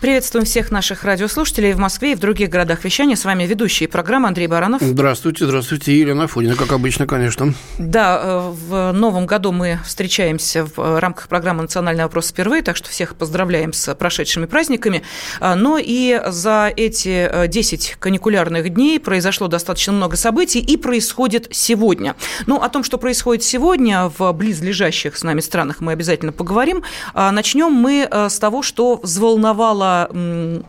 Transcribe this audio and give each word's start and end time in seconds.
Приветствуем 0.00 0.46
всех 0.46 0.70
наших 0.70 1.02
радиослушателей 1.02 1.72
в 1.72 1.78
Москве 1.78 2.12
и 2.12 2.14
в 2.14 2.20
других 2.20 2.50
городах 2.50 2.84
вещания. 2.84 3.16
С 3.16 3.24
вами 3.24 3.42
ведущие 3.42 3.88
программы 3.88 4.28
Андрей 4.28 4.46
Баранов. 4.46 4.80
Здравствуйте, 4.80 5.44
здравствуйте. 5.44 5.98
Елена 5.98 6.28
Фонина, 6.28 6.54
как 6.54 6.70
обычно, 6.70 7.04
конечно. 7.08 7.52
Да, 7.78 8.20
э, 8.22 8.52
в 8.68 8.92
новом 8.92 9.26
году 9.26 9.50
мы 9.50 9.80
встречаемся 9.84 10.64
в 10.64 10.78
э, 10.78 10.98
рамках 11.00 11.26
программы 11.26 11.62
«Национальный 11.62 12.04
вопрос» 12.04 12.28
впервые, 12.28 12.62
так 12.62 12.76
что 12.76 12.88
всех 12.90 13.16
поздравляем 13.16 13.72
с 13.72 13.92
прошедшими 13.96 14.46
праздниками. 14.46 15.02
А, 15.40 15.56
но 15.56 15.78
и 15.82 16.22
за 16.28 16.72
эти 16.76 17.48
10 17.48 17.90
э, 17.90 17.98
каникулярных 17.98 18.72
дней 18.72 19.00
произошло 19.00 19.48
достаточно 19.48 19.92
много 19.92 20.16
событий 20.16 20.60
и 20.60 20.76
происходит 20.76 21.48
сегодня. 21.50 22.14
Ну, 22.46 22.62
о 22.62 22.68
том, 22.68 22.84
что 22.84 22.98
происходит 22.98 23.42
сегодня 23.42 24.12
в 24.16 24.32
близлежащих 24.32 25.16
с 25.16 25.24
нами 25.24 25.40
странах, 25.40 25.80
мы 25.80 25.90
обязательно 25.90 26.30
поговорим. 26.30 26.84
А, 27.14 27.32
начнем 27.32 27.72
мы 27.72 28.08
с 28.12 28.38
того, 28.38 28.62
что 28.62 29.00
взволновало 29.02 29.87
Э, 29.88 30.60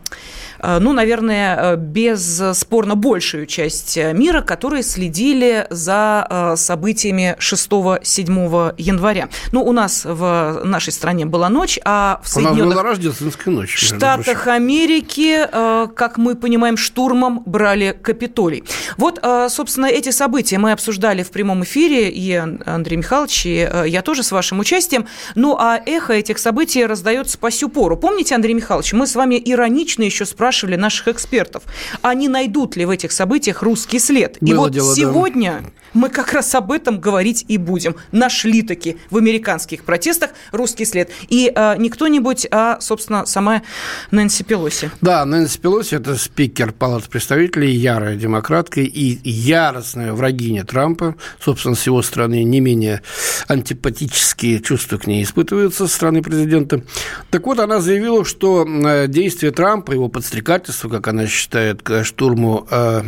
ну, 0.62 0.92
наверное, 0.92 1.74
э, 1.74 1.76
бесспорно 1.76 2.94
большую 2.94 3.46
часть 3.46 3.96
мира, 3.96 4.42
которые 4.42 4.82
следили 4.82 5.66
за 5.70 6.26
э, 6.28 6.56
событиями 6.56 7.36
6-7 7.38 8.74
января. 8.76 9.28
Ну, 9.52 9.62
у 9.62 9.72
нас 9.72 10.04
в 10.04 10.62
нашей 10.64 10.92
стране 10.92 11.24
была 11.26 11.48
ночь, 11.48 11.78
а 11.84 12.20
в 12.22 12.28
Соединенных 12.28 12.60
у 12.60 12.68
нас 12.68 12.74
была 12.74 12.82
рождественская 12.82 13.54
ночь, 13.54 13.76
Штатах 13.76 14.46
Америки, 14.46 15.46
как 15.94 16.18
мы 16.18 16.34
понимаем, 16.34 16.76
штурмом 16.76 17.42
брали 17.46 17.96
Капитолий. 18.00 18.64
Вот, 18.96 19.20
собственно, 19.48 19.86
эти 19.86 20.10
события 20.10 20.58
мы 20.58 20.72
обсуждали 20.72 21.22
в 21.22 21.30
прямом 21.30 21.64
эфире, 21.64 22.10
и 22.10 22.32
Андрей 22.34 22.96
Михайлович, 22.96 23.46
и 23.46 23.68
я 23.86 24.02
тоже 24.02 24.22
с 24.22 24.32
вашим 24.32 24.60
участием. 24.60 25.06
Ну, 25.34 25.56
а 25.58 25.80
эхо 25.84 26.12
этих 26.12 26.38
событий 26.38 26.84
раздается 26.84 27.38
по 27.38 27.50
сю 27.50 27.68
пору. 27.68 27.96
Помните, 27.96 28.34
Андрей 28.34 28.54
Михайлович, 28.54 28.92
мы 28.92 29.06
с 29.06 29.14
вами 29.14 29.40
иронично 29.42 30.02
еще 30.02 30.26
спрашивали 30.26 30.49
наших 30.76 31.08
экспертов, 31.08 31.62
а 32.02 32.14
не 32.14 32.28
найдут 32.28 32.76
ли 32.76 32.84
в 32.84 32.90
этих 32.90 33.12
событиях 33.12 33.62
русский 33.62 33.98
след. 33.98 34.38
Было 34.40 34.50
и 34.50 34.54
вот 34.54 34.72
дело, 34.72 34.94
сегодня 34.94 35.62
да. 35.62 35.70
Мы 35.94 36.08
как 36.08 36.32
раз 36.32 36.54
об 36.54 36.72
этом 36.72 37.00
говорить 37.00 37.44
и 37.48 37.58
будем. 37.58 37.96
Нашли 38.12 38.62
таки 38.62 38.96
в 39.10 39.16
американских 39.16 39.84
протестах 39.84 40.30
русский 40.52 40.84
след. 40.84 41.10
И 41.28 41.50
а, 41.54 41.76
не 41.76 41.90
кто-нибудь, 41.90 42.46
а, 42.50 42.78
собственно, 42.80 43.26
сама 43.26 43.62
Нэнси 44.10 44.44
Пелоси. 44.44 44.90
Да, 45.00 45.24
Нэнси 45.24 45.58
Пелоси– 45.58 45.94
это 45.96 46.16
спикер 46.16 46.72
Палаты 46.72 47.08
представителей, 47.08 47.72
ярая 47.72 48.16
демократка 48.16 48.80
и 48.80 49.18
яростная 49.24 50.12
врагиня 50.12 50.64
Трампа. 50.64 51.16
Собственно, 51.40 51.74
с 51.74 51.86
его 51.86 52.02
стороны 52.02 52.42
не 52.44 52.60
менее 52.60 53.02
антипатические 53.48 54.60
чувства 54.60 54.98
к 54.98 55.06
ней 55.06 55.24
испытываются 55.24 55.86
со 55.86 55.94
стороны 55.94 56.22
президента. 56.22 56.82
Так 57.30 57.46
вот, 57.46 57.58
она 57.58 57.80
заявила, 57.80 58.24
что 58.24 58.66
Э, 58.90 59.06
действия 59.06 59.50
Трампа, 59.50 59.92
его 59.92 60.08
подстрекательство, 60.08 60.88
как 60.88 61.08
она 61.08 61.26
считает, 61.26 61.82
к 61.82 62.04
штурму 62.04 62.66
э, 62.70 63.02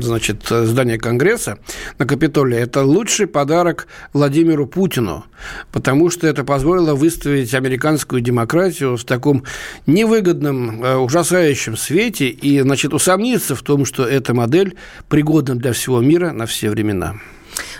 значит, 0.00 0.46
здания 0.48 0.98
Конгресса 0.98 1.58
на 1.98 2.06
Капитолии, 2.18 2.58
это 2.58 2.82
лучший 2.82 3.28
подарок 3.28 3.86
Владимиру 4.12 4.66
Путину, 4.66 5.24
потому 5.70 6.10
что 6.10 6.26
это 6.26 6.42
позволило 6.42 6.96
выставить 6.96 7.54
американскую 7.54 8.20
демократию 8.20 8.96
в 8.96 9.04
таком 9.04 9.44
невыгодном, 9.86 10.82
э, 10.82 10.96
ужасающем 10.96 11.76
свете 11.76 12.26
и, 12.26 12.60
значит, 12.60 12.92
усомниться 12.92 13.54
в 13.54 13.62
том, 13.62 13.84
что 13.84 14.04
эта 14.04 14.34
модель 14.34 14.74
пригодна 15.08 15.54
для 15.54 15.72
всего 15.72 16.00
мира 16.00 16.32
на 16.32 16.46
все 16.46 16.70
времена. 16.70 17.14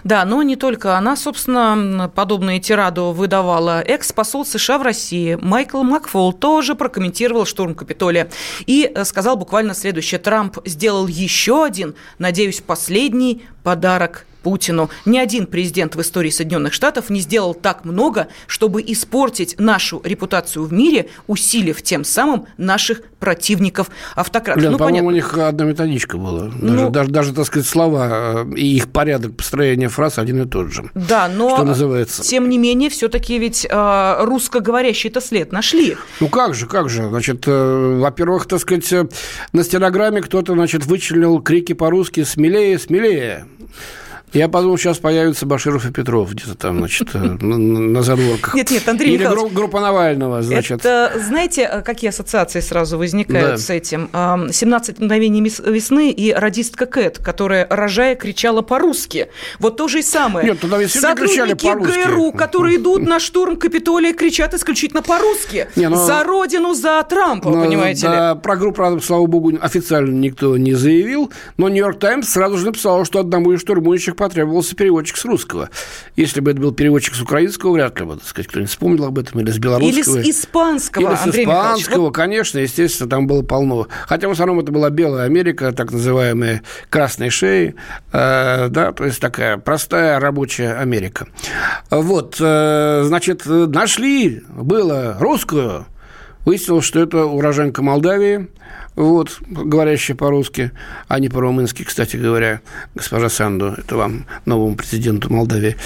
Да, 0.05 0.25
но 0.25 0.43
не 0.43 0.57
только 0.57 0.97
она, 0.97 1.17
собственно, 1.17 2.11
подобные 2.15 2.61
тираду 2.61 3.13
выдавала. 3.13 3.81
Экс-посол 3.83 4.45
США 4.45 4.79
в 4.79 4.83
России 4.83 5.39
Майкл 5.41 5.83
Макфол 5.83 6.33
тоже 6.33 6.75
прокомментировал 6.75 7.47
штурм 7.47 7.75
Капитолия 7.75 8.29
и 8.67 8.91
э, 8.93 9.05
сказал 9.05 9.37
буквально 9.37 9.75
следующее. 9.75 10.19
Трамп 10.19 10.59
сделал 10.65 11.07
еще 11.07 11.65
один, 11.65 11.95
надеюсь, 12.19 12.61
последний 12.61 13.43
подарок 13.63 14.27
Путину. 14.43 14.91
Ни 15.05 15.19
один 15.19 15.47
президент 15.47 15.97
в 15.97 16.01
истории 16.01 16.31
Соединенных 16.31 16.73
Штатов 16.73 17.11
не 17.11 17.21
сделал 17.21 17.55
так 17.55 17.85
много, 17.85 18.29
чтобы 18.47 18.83
испортить 18.83 19.57
нашу 19.59 20.01
репутацию 20.05 20.65
в 20.65 20.73
мире, 20.73 21.09
усилив 21.27 21.83
тем 21.83 22.05
самым 22.05 22.47
наших 22.57 23.03
противников 23.19 23.91
автократов. 24.15 24.63
Лен, 24.63 24.73
ну, 24.73 24.79
по-моему, 24.79 25.09
у 25.09 25.11
них 25.11 25.37
одна 25.37 25.65
методичка 25.65 26.19
была. 26.19 26.45
Даже, 26.45 26.61
ну, 26.61 26.91
даже, 26.91 27.11
даже, 27.11 27.35
так 27.35 27.47
сказать, 27.47 27.67
слова 27.67 28.45
э, 28.47 28.55
и 28.57 28.77
их 28.77 28.89
порядок 28.89 29.37
построения 29.37 29.89
фраз 29.89 30.19
один 30.19 30.43
и 30.43 30.47
тот 30.47 30.73
же. 30.73 30.91
Да, 30.95 31.29
но 31.29 31.57
что 31.57 31.65
называется. 31.65 32.23
тем 32.23 32.49
не 32.49 32.59
менее, 32.59 32.91
все-таки 32.91 33.39
ведь 33.39 33.67
э, 33.69 34.17
русскоговорящий-то 34.21 35.21
след 35.21 35.53
нашли. 35.53 35.97
Ну 36.21 36.29
как 36.29 36.55
же, 36.55 36.67
как 36.67 36.89
же. 36.89 37.09
Значит, 37.09 37.45
э, 37.47 37.99
во-первых, 38.01 38.47
так 38.47 38.61
сказать, 38.61 38.93
э, 38.93 39.09
на 39.53 39.65
стенограмме 39.65 40.23
кто-то, 40.23 40.55
значит, 40.55 40.87
вычленил 40.87 41.41
крики 41.41 41.73
по-русски 41.73 42.23
«смелее, 42.25 42.79
смелее». 42.79 43.47
Я 44.33 44.49
подумал, 44.49 44.79
сейчас 44.79 44.99
появятся 44.99 45.47
Баширов 45.47 45.87
и 45.87 45.93
Петров 45.93 46.33
где-то 46.33 46.55
там, 46.55 46.79
значит, 46.79 47.09
э, 47.15 47.19
на 47.19 48.03
задворках. 48.03 48.55
Нет, 48.55 48.71
нет, 48.71 48.89
Андрей 48.89 49.15
Или 49.15 49.55
группа 49.55 49.81
Навального, 49.81 50.43
значит. 50.43 50.81
Это, 50.81 51.13
знаете, 51.19 51.69
э, 51.71 51.83
какие 51.83 52.11
ассоциации 52.11 52.61
сразу 52.61 52.99
возникают 52.99 53.53
да. 53.53 53.59
с 53.59 53.71
этим? 53.71 54.11
«17 54.13 54.97
мгновений 54.99 55.41
весны» 55.41 56.11
и 56.11 56.33
радистка 56.33 56.87
Кэт, 56.87 57.19
которая, 57.19 57.67
рожая, 57.69 58.15
кричала 58.17 58.63
по-русски. 58.63 59.29
Вот 59.59 59.77
то 59.77 59.89
же 59.89 60.01
и 60.01 60.03
самое. 60.03 60.47
Нет, 60.49 60.61
тогда 60.61 60.79
Сотрудники 60.89 62.07
ГРУ, 62.07 62.33
которые 62.33 62.77
идут 62.77 63.03
на 63.03 63.21
штурм 63.21 63.57
Капитолия, 63.57 64.13
кричат 64.13 64.55
исключительно 64.55 65.03
по-русски. 65.03 65.69
Не, 65.77 65.89
но... 65.89 65.97
За 66.05 66.25
родину, 66.25 66.75
за 66.75 67.03
Трампа, 67.09 67.51
но, 67.51 67.65
понимаете 67.65 68.07
да, 68.07 68.33
ли? 68.33 68.41
Про 68.41 68.57
группу, 68.57 68.77
правда, 68.77 69.01
слава 69.01 69.27
богу, 69.27 69.53
официально 69.61 70.13
никто 70.13 70.57
не 70.57 70.75
заявил, 70.75 71.31
но 71.57 71.69
«Нью-Йорк 71.69 71.99
Таймс» 71.99 72.29
сразу 72.29 72.59
же 72.59 72.67
написал, 72.67 73.05
что 73.05 73.21
одному 73.21 73.53
из 73.53 73.61
штурмующих 73.61 74.17
потребовался 74.19 74.77
переводчик 74.77 75.17
с 75.17 75.25
русского. 75.25 75.71
Если 76.17 76.41
бы 76.41 76.51
это 76.51 76.61
был 76.61 76.73
переводчик 76.73 77.15
с 77.15 77.23
украинского, 77.23 77.73
вряд 77.73 77.99
ли 77.99 78.05
бы, 78.05 78.17
так 78.17 78.27
сказать, 78.27 78.49
кто-нибудь 78.49 78.71
вспомнил 78.71 79.07
об 79.07 79.19
этом, 79.19 79.41
или 79.41 79.51
с 79.51 79.59
белорусского. 79.59 80.19
Или 80.19 80.31
с 80.31 80.39
испанского, 80.39 81.09
Или 81.09 81.17
с 81.17 81.23
Андрей 81.23 81.45
испанского, 81.45 82.01
вот... 82.03 82.15
конечно, 82.15 82.59
естественно, 82.59 83.09
там 83.09 83.27
было 83.27 83.43
полно. 83.43 83.87
Хотя 84.07 84.29
в 84.29 84.33
основном 84.33 84.61
это 84.61 84.73
была 84.73 84.91
Белая 84.91 85.25
Америка, 85.25 85.73
так 85.73 85.93
называемая 85.93 86.63
красной 86.91 87.31
шеи, 87.31 87.77
э, 88.13 88.69
да, 88.69 88.93
то 88.93 89.05
есть 89.05 89.21
такая 89.21 89.57
простая 89.57 90.21
рабочая 90.21 90.75
Америка. 90.75 91.29
Вот, 91.91 92.37
э, 92.41 93.03
значит, 93.07 93.47
нашли, 93.47 94.43
было 94.49 95.17
русскую, 95.19 95.87
Выяснилось, 96.49 96.87
что 96.87 97.01
это 97.01 97.27
уроженка 97.27 97.83
Молдавии, 97.83 98.49
вот, 98.99 99.39
говорящая 99.49 100.17
по-русски, 100.17 100.73
а 101.07 101.21
не 101.21 101.29
по-румынски, 101.29 101.85
кстати 101.85 102.17
говоря, 102.17 102.61
госпожа 102.97 103.29
Санду, 103.29 103.75
это 103.79 103.97
вам, 103.97 104.27
новому 104.45 104.75
президенту 104.75 105.33
Молдавии, 105.33 105.77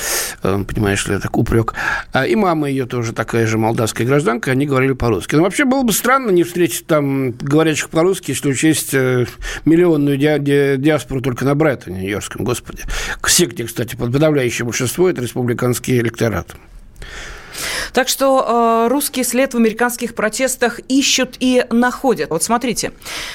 э, 0.43 0.65
понимаешь 0.67 1.07
ли, 1.07 1.19
так 1.19 1.37
упрек. 1.37 1.75
А 2.13 2.27
и 2.27 2.35
мама 2.35 2.71
ее 2.71 2.87
тоже 2.87 3.13
такая 3.13 3.47
же 3.47 3.59
молдавская 3.59 4.07
гражданка, 4.07 4.51
они 4.51 4.65
говорили 4.65 4.93
по-русски. 4.93 5.35
Но 5.35 5.43
вообще 5.43 5.67
было 5.67 5.83
бы 5.83 5.93
странно 5.93 6.31
не 6.31 6.43
встретить 6.43 6.87
там 6.87 7.33
говорящих 7.33 7.91
по-русски, 7.91 8.31
если 8.31 8.49
учесть 8.49 8.95
э, 8.95 9.27
миллионную 9.67 10.17
ди- 10.17 10.39
ди- 10.39 10.77
диаспору 10.79 11.21
только 11.21 11.45
на 11.45 11.55
Брайтоне, 11.55 12.01
Нью-Йоркском, 12.01 12.45
господи. 12.45 12.83
К 13.21 13.29
секте, 13.29 13.65
кстати, 13.65 13.95
подавляющее 13.95 14.65
большинство– 14.65 15.09
это 15.11 15.21
республиканский 15.21 15.99
электорат. 15.99 16.57
Так 17.93 18.09
что 18.09 18.87
э, 18.87 18.89
русский 18.89 19.23
след 19.23 19.55
в 19.55 19.57
американских 19.57 20.15
протестах 20.15 20.81
ищут 20.89 21.37
и 21.41 21.65
находят. 21.71 22.31
Вот 22.31 22.43
смотрите, 22.43 22.93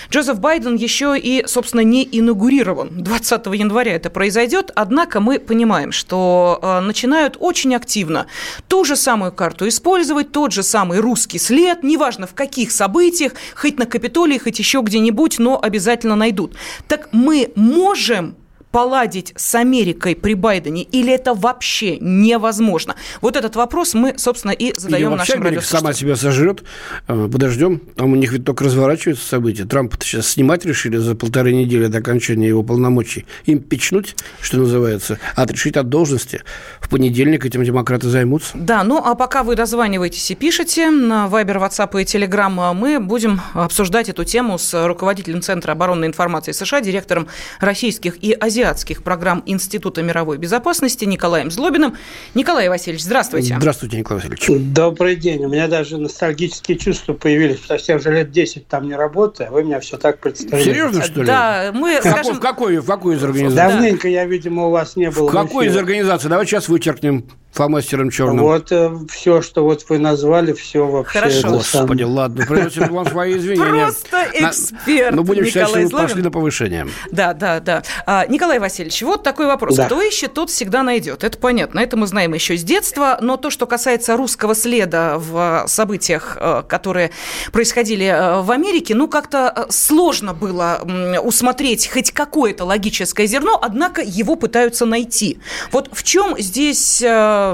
Джозеф 0.10 0.40
Байден 0.40 0.76
еще 0.76 1.18
и, 1.18 1.46
собственно, 1.46 1.82
не 1.82 2.08
инаугурирован. 2.12 3.04
20 3.04 3.46
января 3.48 3.96
это 3.96 4.10
произойдет, 4.10 4.72
однако 4.76 5.20
мы 5.20 5.40
понимаем, 5.40 5.92
что 5.92 6.60
э, 6.62 6.80
начинают 6.80 7.38
очень 7.40 7.76
активно 7.76 8.28
ту 8.68 8.84
же 8.84 8.96
самую 8.96 9.32
карту 9.32 9.68
использовать, 9.68 10.32
тот 10.32 10.52
же 10.52 10.64
самый 10.64 11.00
русский 11.00 11.40
след, 11.40 11.84
неважно 11.84 12.26
в 12.28 12.34
каких 12.34 12.72
событиях, 12.72 13.34
хоть 13.56 13.78
на 13.78 13.86
Капитолии, 13.86 14.38
хоть 14.38 14.60
еще 14.60 14.82
где-нибудь, 14.82 15.40
но 15.40 15.60
обязательно 15.62 16.16
найдут. 16.16 16.56
Так 16.88 17.10
мы 17.12 17.52
можем 17.56 18.36
поладить 18.72 19.34
с 19.36 19.56
Америкой 19.56 20.16
при 20.16 20.34
Байдене, 20.34 20.84
или 20.84 21.14
это 21.14 21.34
вообще 21.34 21.98
невозможно? 22.00 22.96
Вот 23.22 23.36
этот 23.36 23.56
вопрос 23.56 23.94
мы, 23.94 24.16
собственно, 24.18 24.52
и 24.52 24.74
задаем 24.78 25.12
или 25.12 25.18
нашим 25.18 25.42
Америка 25.42 25.64
сама 25.64 25.94
себя 25.94 26.16
сожрет. 26.16 26.64
Э, 27.08 27.30
подождем. 27.32 27.80
Там 27.96 28.14
у 28.14 28.16
них 28.16 28.32
ведь 28.32 28.46
только 28.46 28.66
разворачиваются 28.66 29.28
события. 29.28 29.66
Трампа 29.66 29.98
сейчас 30.02 30.28
снимать 30.28 30.66
решили 30.66 30.98
за 30.98 31.16
полторы 31.16 31.54
недели 31.54 31.88
до 31.88 32.00
окончания 32.00 32.48
его 32.48 32.64
полномочий. 32.64 33.26
Им 33.46 33.60
печнуть, 33.60 34.16
что 34.42 34.58
называется, 34.58 35.20
отрешить 35.36 35.78
от 35.78 35.90
должности. 35.90 36.44
В 36.80 36.90
понедельник 36.90 37.46
этим 37.46 37.64
демократы 37.64 38.10
займутся. 38.10 38.52
Да, 38.54 38.84
ну 38.84 39.02
а 39.04 39.16
пока 39.16 39.44
вы 39.44 39.56
дозваниваетесь 39.56 40.30
и 40.32 40.36
пишете 40.36 40.90
на 40.90 41.28
Вайбер, 41.28 41.58
WhatsApp 41.58 42.02
и 42.02 42.06
Telegram, 42.06 42.74
мы 42.74 43.00
будем 43.00 43.42
обсуждать 43.54 44.10
эту 44.10 44.24
тему 44.24 44.58
с 44.58 44.88
руководителем 44.88 45.42
Центра 45.42 45.72
оборонной 45.72 46.08
информации 46.08 46.52
США, 46.52 46.82
директором 46.82 47.28
российских 47.60 48.24
и 48.24 48.34
азиатских 48.34 48.57
программ 49.04 49.44
Института 49.46 50.02
мировой 50.02 50.38
безопасности 50.38 51.06
Николаем 51.06 51.52
Злобиным. 51.52 51.96
Николай 52.34 52.70
Васильевич, 52.70 53.04
здравствуйте. 53.04 53.56
Здравствуйте, 53.58 53.98
Николай 53.98 54.24
Васильевич. 54.24 54.74
Добрый 54.74 55.16
день. 55.16 55.44
У 55.46 55.50
меня 55.50 55.68
даже 55.68 55.98
ностальгические 55.98 56.78
чувства 56.78 57.14
появились, 57.14 57.58
потому 57.58 57.80
что 57.80 57.92
я 57.92 57.98
уже 57.98 58.12
лет 58.12 58.32
10 58.32 58.68
там 58.68 58.88
не 58.88 58.96
работаю, 58.96 59.50
а 59.50 59.52
вы 59.52 59.64
меня 59.64 59.80
все 59.80 59.98
так 59.98 60.20
представляете. 60.20 60.72
Серьезно, 60.72 61.04
что 61.04 61.22
ли? 61.22 61.28
Да, 61.28 61.72
мы, 61.74 62.00
в 62.00 62.02
скажем... 62.02 62.40
Какой, 62.40 62.78
в 62.78 62.86
какой 62.86 63.16
из 63.16 63.24
организаций? 63.24 63.74
Давненько 63.74 64.08
я, 64.08 64.26
видимо, 64.26 64.68
у 64.68 64.72
вас 64.72 64.96
не 64.96 65.12
был. 65.12 65.28
В 65.28 65.32
какой 65.32 65.68
из 65.68 65.76
организаций? 65.76 66.30
Давай 66.30 66.46
сейчас 66.46 66.68
вычеркнем 66.68 67.26
фломастером 67.52 68.12
черным. 68.12 68.40
Вот 68.44 68.72
э, 68.72 68.92
все, 69.10 69.42
что 69.42 69.64
вот 69.64 69.84
вы 69.90 69.98
назвали, 69.98 70.54
все 70.54 70.86
вообще. 70.86 71.20
Хорошо. 71.20 71.50
Господи, 71.50 72.04
сам... 72.04 72.12
ладно, 72.12 72.46
придется 72.46 72.82
вам 72.82 73.08
свои 73.08 73.38
извинения. 73.38 73.86
Просто 73.86 74.28
эксперт. 74.34 75.16
Ну, 75.16 75.24
будем 75.24 75.46
считать, 75.46 75.70
что 75.70 75.80
вы 75.80 75.90
пошли 75.90 76.22
на 76.22 76.32
повышение. 76.32 76.88
Да, 77.12 77.34
да, 77.34 77.60
да. 77.60 77.84
А, 78.06 78.26
Николай 78.28 78.60
Васильевич, 78.60 79.02
вот 79.02 79.24
такой 79.24 79.48
вопрос. 79.48 79.80
Кто 79.80 80.02
ищет, 80.02 80.34
тот 80.34 80.50
всегда 80.50 80.84
найдет. 80.84 81.24
Это 81.24 81.38
понятно. 81.38 81.80
Это 81.80 81.98
мы 81.98 82.08
знаем 82.08 82.34
еще 82.34 82.58
с 82.58 82.64
детства. 82.64 83.18
Но 83.22 83.38
то, 83.38 83.50
что 83.50 83.66
касается 83.66 84.18
русского 84.18 84.54
следа 84.54 85.18
в 85.18 85.66
событиях, 85.68 86.38
э, 86.40 86.64
которые 86.68 87.12
происходили 87.52 88.06
э, 88.06 88.42
в 88.42 88.52
Америке, 88.52 88.94
ну, 88.94 89.08
как-то 89.08 89.54
э, 89.56 89.66
сложно 89.70 90.34
было 90.34 90.82
усмотреть 91.24 91.90
хоть 91.92 92.12
какое-то 92.12 92.66
логическое 92.66 93.26
зерно, 93.26 93.60
однако 93.62 94.02
его 94.02 94.36
пытаются 94.36 94.86
найти. 94.86 95.40
Вот 95.72 95.90
в 95.92 96.04
чем 96.04 96.36
здесь 96.38 97.02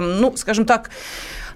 ну, 0.01 0.33
скажем 0.35 0.65
так, 0.65 0.89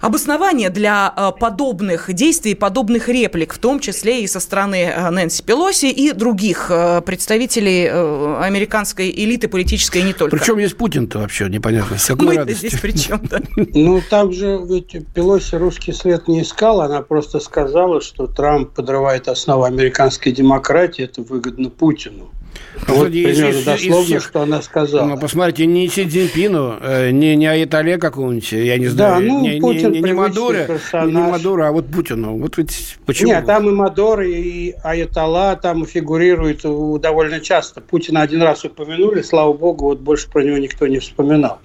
обоснование 0.02 0.70
для 0.70 1.14
э, 1.16 1.32
подобных 1.40 2.14
действий, 2.14 2.56
подобных 2.56 3.10
реплик, 3.10 3.54
в 3.54 3.58
том 3.58 3.80
числе 3.80 4.24
и 4.24 4.28
со 4.28 4.40
стороны 4.40 4.84
э, 4.84 5.10
Нэнси 5.10 5.44
Пелоси 5.44 5.88
и 5.88 6.12
других 6.12 6.68
э, 6.70 7.02
представителей 7.02 7.88
американской 7.88 9.10
элиты 9.10 9.48
политической 9.48 10.00
и 10.00 10.04
не 10.04 10.14
только. 10.14 10.38
Причем 10.38 10.58
есть 10.58 10.78
Путин-то 10.78 11.20
вообще 11.20 11.50
непонятно. 11.50 11.98
С 11.98 12.06
какой 12.06 12.38
Мы 12.38 12.54
здесь 12.54 12.80
при 12.80 12.92
чем, 12.92 13.22
да? 13.24 13.40
Ну, 13.74 14.02
там 14.10 14.32
же 14.32 14.60
ведь 14.68 14.96
Пелоси 15.14 15.56
русский 15.56 15.94
след 15.94 16.28
не 16.28 16.42
искал, 16.42 16.82
она 16.82 17.02
просто 17.02 17.40
сказала, 17.40 18.02
что 18.02 18.28
Трамп 18.28 18.74
подрывает 18.74 19.28
основу 19.28 19.64
американской 19.64 20.32
демократии, 20.32 21.04
это 21.04 21.22
выгодно 21.22 21.70
Путину. 21.70 22.32
Вот 22.88 23.08
Кстати, 23.08 23.24
примерно 23.24 23.62
дословно, 23.66 24.20
что 24.20 24.42
она 24.42 24.62
сказала. 24.62 25.08
Ну, 25.08 25.18
посмотрите, 25.18 25.66
не 25.66 25.88
Си 25.88 26.08
Цзиньпину, 26.08 26.78
э, 26.82 27.12
не, 27.12 27.36
не 27.36 27.48
Аятоле 27.48 27.98
какого-нибудь, 27.98 28.52
я 28.52 28.78
не 28.78 28.88
знаю, 28.88 29.22
да, 29.22 29.28
ну, 29.28 29.42
не, 29.42 29.60
Путин 29.60 29.92
не, 29.92 30.00
не, 30.00 30.10
не 30.10 30.14
Мадура, 30.14 30.68
не 30.94 31.12
Мадура, 31.12 31.68
а 31.68 31.72
вот 31.72 31.88
Путину. 31.88 32.38
Вот 32.38 32.58
ведь 32.58 32.98
почему? 33.06 33.30
Нет, 33.30 33.46
там 33.46 33.68
и 33.68 33.72
Мадур, 33.72 34.22
и 34.22 34.74
Аятола 34.84 35.56
там 35.56 35.86
фигурируют 35.86 36.62
довольно 37.02 37.40
часто. 37.40 37.82
Путина 37.82 38.22
один 38.22 38.42
раз 38.42 38.64
упомянули, 38.64 39.22
слава 39.22 39.54
богу, 39.54 39.86
вот 39.86 40.00
больше 40.00 40.30
про 40.30 40.44
него 40.44 40.58
никто 40.58 40.88
не 40.88 41.00
вспоминал. 41.00 41.60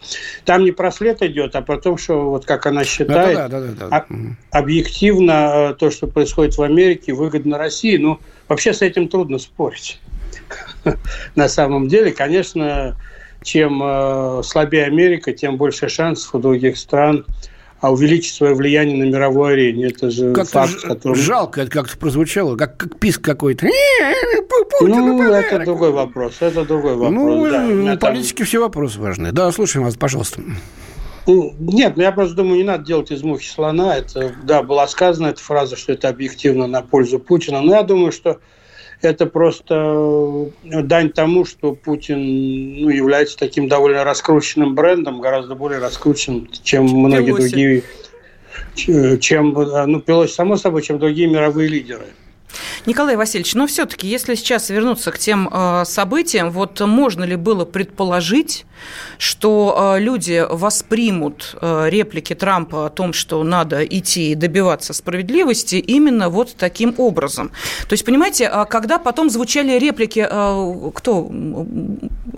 Там 0.44 0.64
не 0.64 0.72
про 0.72 0.90
след 0.90 1.22
идет, 1.22 1.54
а 1.54 1.62
про 1.62 1.78
то, 1.78 1.96
что 1.96 2.30
вот 2.30 2.46
как 2.46 2.66
она 2.66 2.84
считает, 2.84 3.36
да, 3.36 3.48
да, 3.48 3.60
да, 3.60 3.72
да, 3.78 3.88
да. 3.88 4.06
объективно 4.50 5.70
э, 5.70 5.74
то, 5.74 5.90
что 5.90 6.06
происходит 6.06 6.56
в 6.56 6.62
Америке, 6.62 7.12
выгодно 7.12 7.58
России. 7.58 7.96
Ну, 7.96 8.18
вообще 8.48 8.72
с 8.72 8.82
этим 8.82 9.08
трудно 9.08 9.38
спорить. 9.38 10.00
на 11.34 11.48
самом 11.48 11.88
деле, 11.88 12.12
конечно, 12.12 12.96
чем 13.42 13.82
э, 13.82 14.42
слабее 14.44 14.84
Америка, 14.86 15.32
тем 15.32 15.56
больше 15.56 15.88
шансов 15.88 16.34
у 16.34 16.38
других 16.38 16.78
стран 16.78 17.24
а 17.82 17.90
увеличить 17.90 18.34
свое 18.34 18.54
влияние 18.54 18.96
на 18.96 19.10
мировой 19.10 19.54
арене. 19.54 19.88
Это 19.88 20.08
же 20.08 20.32
как 20.32 20.48
факт, 20.48 20.70
ж- 20.70 20.82
который... 20.82 21.16
Жалко 21.16 21.62
это 21.62 21.70
как-то 21.72 21.98
прозвучало, 21.98 22.56
как, 22.56 22.76
как 22.76 22.96
писк 23.00 23.20
какой-то. 23.22 23.66
Ну, 24.80 25.22
это 25.32 25.64
другой 25.64 25.90
вопрос. 25.90 26.36
Это 26.38 26.64
другой 26.64 26.94
вопрос. 26.94 27.12
Ну, 27.12 27.84
да. 27.84 27.96
политики 27.96 28.38
там... 28.38 28.46
все 28.46 28.60
вопросы 28.60 29.00
важны. 29.00 29.32
Да, 29.32 29.50
слушаем 29.50 29.84
вас, 29.84 29.96
пожалуйста. 29.96 30.40
Ну, 31.26 31.54
нет, 31.58 31.96
ну 31.96 32.04
я 32.04 32.12
просто 32.12 32.36
думаю, 32.36 32.58
не 32.58 32.64
надо 32.64 32.84
делать 32.84 33.10
из 33.10 33.24
мухи 33.24 33.48
слона. 33.48 33.96
Это, 33.96 34.32
да, 34.44 34.62
была 34.62 34.86
сказана 34.86 35.28
эта 35.28 35.40
фраза, 35.40 35.74
что 35.74 35.92
это 35.92 36.08
объективно 36.08 36.68
на 36.68 36.82
пользу 36.82 37.18
Путина. 37.18 37.62
Но 37.62 37.74
я 37.74 37.82
думаю, 37.82 38.12
что 38.12 38.38
это 39.04 39.26
просто 39.26 40.50
э, 40.64 40.82
дань 40.82 41.10
тому, 41.10 41.44
что 41.44 41.74
Путин 41.74 42.18
ну, 42.18 42.88
является 42.88 43.36
таким 43.36 43.68
довольно 43.68 44.04
раскрученным 44.04 44.74
брендом, 44.74 45.20
гораздо 45.20 45.54
более 45.54 45.78
раскрученным, 45.78 46.48
чем 46.62 46.84
многие 46.84 47.26
Пелоси. 47.26 47.48
другие, 47.48 47.82
чем, 49.18 49.58
э, 49.58 49.86
ну, 49.86 50.00
Пелоси, 50.00 50.32
само 50.32 50.56
собой, 50.56 50.82
чем 50.82 50.98
другие 50.98 51.28
мировые 51.28 51.68
лидеры. 51.68 52.06
Николай 52.84 53.14
Васильевич, 53.14 53.54
но 53.54 53.68
все-таки, 53.68 54.08
если 54.08 54.34
сейчас 54.34 54.68
вернуться 54.68 55.12
к 55.12 55.18
тем 55.18 55.48
э, 55.52 55.84
событиям, 55.84 56.50
вот 56.50 56.80
можно 56.80 57.22
ли 57.22 57.36
было 57.36 57.64
предположить, 57.64 58.66
что 59.18 59.94
э, 59.96 60.00
люди 60.00 60.44
воспримут 60.50 61.54
э, 61.60 61.86
реплики 61.88 62.34
Трампа 62.34 62.86
о 62.86 62.88
том, 62.88 63.12
что 63.12 63.44
надо 63.44 63.84
идти 63.84 64.32
и 64.32 64.34
добиваться 64.34 64.94
справедливости 64.94 65.76
именно 65.76 66.28
вот 66.28 66.56
таким 66.56 66.96
образом? 66.98 67.52
То 67.88 67.92
есть, 67.92 68.04
понимаете, 68.04 68.48
а 68.48 68.64
когда 68.64 68.98
потом 68.98 69.30
звучали 69.30 69.78
реплики, 69.78 70.26
кто, 70.94 71.30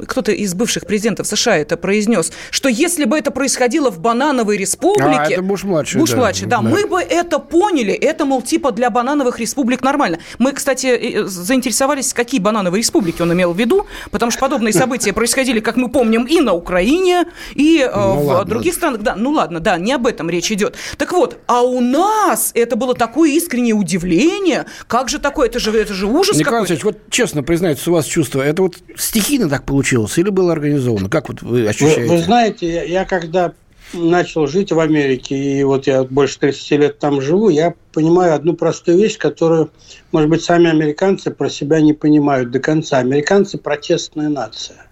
кто-то 0.06 0.32
из 0.32 0.52
бывших 0.52 0.86
президентов 0.86 1.26
США 1.26 1.56
это 1.56 1.78
произнес, 1.78 2.32
что 2.50 2.68
если 2.68 3.04
бы 3.06 3.16
это 3.16 3.30
происходило 3.30 3.90
в 3.90 3.98
банановой 3.98 4.58
республике... 4.58 5.08
А, 5.08 5.30
это 5.30 5.42
Буш-младший. 5.42 5.98
Буш-младший, 5.98 6.46
да, 6.46 6.58
да, 6.58 6.62
да. 6.64 6.68
Мы 6.68 6.86
бы 6.86 7.00
это 7.00 7.38
поняли, 7.38 7.94
это, 7.94 8.26
мол, 8.26 8.42
типа 8.42 8.72
для 8.72 8.90
банановых 8.90 9.40
республик 9.40 9.82
нормально. 9.82 10.18
Мы, 10.38 10.52
кстати, 10.52 11.24
заинтересовались, 11.26 12.12
какие 12.12 12.40
банановые 12.40 12.80
республики 12.80 13.22
он 13.22 13.32
имел 13.32 13.52
в 13.52 13.58
виду, 13.58 13.86
потому 14.10 14.30
что 14.30 14.40
подобные 14.40 14.72
события 14.72 15.12
происходили, 15.12 15.60
как 15.60 15.76
мы 15.76 15.88
помним, 15.88 16.24
и 16.24 16.40
на 16.40 16.52
Украине, 16.52 17.24
и 17.54 17.80
э, 17.80 17.90
ну, 17.94 18.14
в 18.14 18.26
ладно. 18.26 18.44
других 18.44 18.74
странах. 18.74 19.02
Да, 19.02 19.16
ну 19.16 19.30
ладно, 19.30 19.60
да, 19.60 19.78
не 19.78 19.92
об 19.92 20.06
этом 20.06 20.30
речь 20.30 20.50
идет. 20.50 20.76
Так 20.96 21.12
вот, 21.12 21.38
а 21.46 21.62
у 21.62 21.80
нас 21.80 22.50
это 22.54 22.76
было 22.76 22.94
такое 22.94 23.30
искреннее 23.30 23.74
удивление. 23.74 24.66
Как 24.86 25.08
же 25.08 25.18
такое? 25.18 25.48
Это 25.48 25.58
же, 25.58 25.70
это 25.72 25.94
же 25.94 26.06
ужас 26.06 26.36
Николай 26.36 26.60
Алексеевич, 26.60 26.84
вот 26.84 26.98
честно 27.10 27.42
признайтесь, 27.42 27.86
у 27.88 27.92
вас 27.92 28.06
чувство, 28.06 28.42
это 28.42 28.62
вот 28.62 28.76
стихийно 28.96 29.48
так 29.48 29.64
получилось 29.64 30.16
или 30.18 30.30
было 30.30 30.52
организовано? 30.52 31.08
Как 31.08 31.28
вот 31.28 31.42
вы 31.42 31.66
ощущаете? 31.66 32.02
Вы, 32.02 32.16
вы 32.16 32.22
знаете, 32.22 32.72
я, 32.72 32.84
я 32.84 33.04
когда 33.04 33.52
начал 33.94 34.46
жить 34.46 34.72
в 34.72 34.80
Америке, 34.80 35.36
и 35.36 35.64
вот 35.64 35.86
я 35.86 36.04
больше 36.04 36.38
30 36.40 36.70
лет 36.72 36.98
там 36.98 37.20
живу, 37.20 37.48
я 37.48 37.74
понимаю 37.92 38.34
одну 38.34 38.54
простую 38.54 38.98
вещь, 38.98 39.16
которую, 39.16 39.70
может 40.12 40.28
быть, 40.28 40.42
сами 40.42 40.68
американцы 40.68 41.30
про 41.30 41.48
себя 41.48 41.80
не 41.80 41.92
понимают 41.92 42.50
до 42.50 42.60
конца. 42.60 42.98
Американцы– 42.98 43.58
протестная 43.58 44.28
нация. 44.28 44.86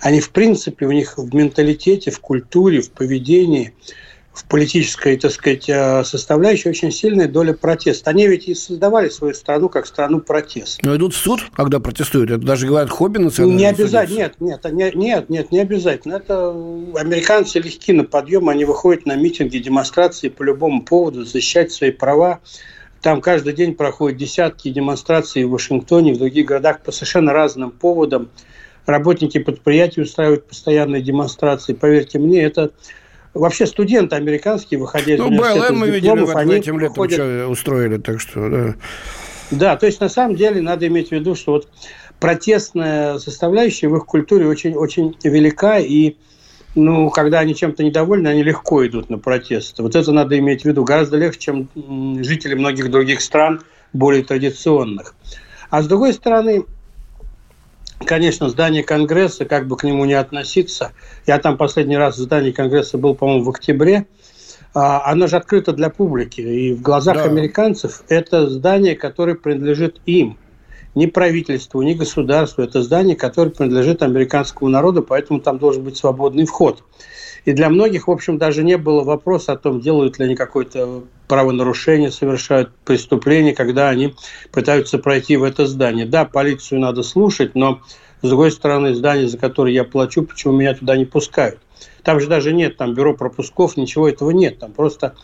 Они, 0.00 0.20
в 0.20 0.30
принципе, 0.30 0.86
у 0.86 0.92
них 0.92 1.16
в 1.16 1.34
менталитете, 1.34 2.10
в 2.10 2.20
культуре, 2.20 2.80
в 2.80 2.90
поведении– 2.90 3.74
в 4.36 4.44
политической, 4.44 5.16
так 5.16 5.32
сказать, 5.32 5.66
э, 5.66 6.04
составляющей 6.04 6.68
очень 6.68 6.92
сильная 6.92 7.26
доля 7.26 7.54
протеста. 7.54 8.10
Они 8.10 8.26
ведь 8.28 8.48
и 8.48 8.54
создавали 8.54 9.08
свою 9.08 9.32
страну 9.32 9.70
как 9.70 9.86
страну 9.86 10.20
протеста. 10.20 10.78
Но 10.82 10.94
идут 10.94 11.14
в 11.14 11.16
суд, 11.16 11.40
когда 11.54 11.80
протестуют. 11.80 12.30
Это 12.30 12.44
даже 12.44 12.66
говорят 12.66 12.90
хобби 12.90 13.16
национальное. 13.16 13.58
Не 13.58 13.66
обязательно. 13.66 14.18
Нет, 14.18 14.34
нет, 14.38 14.94
нет, 14.94 15.30
нет, 15.30 15.52
не 15.52 15.60
обязательно. 15.60 16.16
Это 16.16 16.50
американцы 16.96 17.60
легки 17.60 17.94
на 17.94 18.04
подъем. 18.04 18.50
Они 18.50 18.66
выходят 18.66 19.06
на 19.06 19.16
митинги, 19.16 19.56
демонстрации 19.56 20.28
по 20.28 20.42
любому 20.42 20.82
поводу, 20.82 21.24
защищать 21.24 21.72
свои 21.72 21.90
права. 21.90 22.40
Там 23.00 23.22
каждый 23.22 23.54
день 23.54 23.74
проходят 23.74 24.18
десятки 24.18 24.68
демонстраций 24.68 25.44
в 25.44 25.50
Вашингтоне, 25.50 26.12
в 26.12 26.18
других 26.18 26.44
городах 26.44 26.82
по 26.82 26.92
совершенно 26.92 27.32
разным 27.32 27.70
поводам. 27.70 28.28
Работники 28.84 29.38
предприятий 29.38 30.02
устраивают 30.02 30.46
постоянные 30.46 31.00
демонстрации. 31.00 31.72
Поверьте 31.72 32.18
мне, 32.18 32.42
это 32.42 32.72
Вообще 33.38 33.66
студенты 33.66 34.16
американские, 34.16 34.80
выходя 34.80 35.14
из 35.14 35.18
ну, 35.18 35.26
университета 35.26 35.68
БЛМ 35.68 35.78
мы 35.78 35.90
видели, 35.90 36.20
вот, 36.20 36.36
они 36.36 36.54
этим 36.54 36.78
летом 36.78 36.96
ходят... 36.96 37.14
что 37.14 37.48
устроили, 37.48 37.98
так 37.98 38.20
что, 38.20 38.48
да. 38.48 38.74
Да, 39.50 39.76
то 39.76 39.86
есть 39.86 40.00
на 40.00 40.08
самом 40.08 40.36
деле 40.36 40.60
надо 40.60 40.86
иметь 40.88 41.08
в 41.08 41.12
виду, 41.12 41.34
что 41.34 41.52
вот 41.52 41.68
протестная 42.18 43.18
составляющая 43.18 43.88
в 43.88 43.96
их 43.96 44.06
культуре 44.06 44.46
очень, 44.46 44.74
очень 44.74 45.16
велика, 45.22 45.78
и 45.78 46.16
ну, 46.74 47.10
когда 47.10 47.40
они 47.40 47.54
чем-то 47.54 47.82
недовольны, 47.82 48.28
они 48.28 48.42
легко 48.42 48.86
идут 48.86 49.08
на 49.08 49.18
протесты. 49.18 49.82
Вот 49.82 49.96
это 49.96 50.12
надо 50.12 50.38
иметь 50.38 50.62
в 50.62 50.64
виду. 50.66 50.84
Гораздо 50.84 51.16
легче, 51.16 51.40
чем 51.40 51.68
жители 52.22 52.54
многих 52.54 52.90
других 52.90 53.22
стран, 53.22 53.62
более 53.92 54.22
традиционных. 54.24 55.14
А 55.70 55.82
с 55.82 55.86
другой 55.86 56.12
стороны, 56.12 56.64
конечно, 58.04 58.48
здание 58.48 58.82
Конгресса, 58.82 59.44
как 59.44 59.66
бы 59.66 59.76
к 59.76 59.84
нему 59.84 60.04
не 60.04 60.14
относиться, 60.14 60.92
я 61.26 61.38
там 61.38 61.56
последний 61.56 61.96
раз 61.96 62.16
в 62.16 62.20
здании 62.20 62.52
Конгресса 62.52 62.98
был, 62.98 63.14
по-моему, 63.14 63.44
в 63.44 63.50
октябре, 63.50 64.06
а, 64.74 65.10
оно 65.10 65.26
же 65.26 65.36
открыто 65.36 65.72
для 65.72 65.88
публики, 65.88 66.40
и 66.40 66.74
в 66.74 66.82
глазах 66.82 67.16
да. 67.16 67.24
американцев 67.24 68.02
это 68.08 68.48
здание, 68.48 68.94
которое 68.94 69.34
принадлежит 69.34 70.00
им, 70.04 70.38
ни 70.94 71.06
правительству, 71.06 71.82
ни 71.82 71.92
государству. 71.92 72.62
Это 72.62 72.82
здание, 72.82 73.16
которое 73.16 73.50
принадлежит 73.50 74.02
американскому 74.02 74.70
народу, 74.70 75.02
поэтому 75.02 75.40
там 75.40 75.58
должен 75.58 75.84
быть 75.84 75.96
свободный 75.96 76.46
вход. 76.46 76.82
И 77.46 77.52
для 77.52 77.70
многих, 77.70 78.08
в 78.08 78.10
общем, 78.10 78.38
даже 78.38 78.64
не 78.64 78.76
было 78.76 79.04
вопроса 79.04 79.52
о 79.52 79.56
том, 79.56 79.80
делают 79.80 80.18
ли 80.18 80.26
они 80.26 80.34
какое-то 80.34 81.04
правонарушение, 81.28 82.10
совершают 82.10 82.72
преступление, 82.84 83.54
когда 83.54 83.88
они 83.88 84.14
пытаются 84.50 84.98
пройти 84.98 85.36
в 85.36 85.44
это 85.44 85.64
здание. 85.64 86.06
Да, 86.06 86.24
полицию 86.24 86.80
надо 86.80 87.04
слушать, 87.04 87.54
но, 87.54 87.80
с 88.20 88.28
другой 88.28 88.50
стороны, 88.50 88.94
здание, 88.94 89.28
за 89.28 89.38
которое 89.38 89.72
я 89.72 89.84
плачу, 89.84 90.24
почему 90.24 90.54
меня 90.54 90.74
туда 90.74 90.96
не 90.96 91.04
пускают? 91.04 91.60
Там 92.02 92.18
же 92.18 92.26
даже 92.26 92.52
нет 92.52 92.76
там 92.76 92.94
бюро 92.94 93.14
пропусков, 93.14 93.76
ничего 93.76 94.08
этого 94.08 94.30
нет. 94.30 94.58
Там 94.58 94.72
просто 94.72 95.14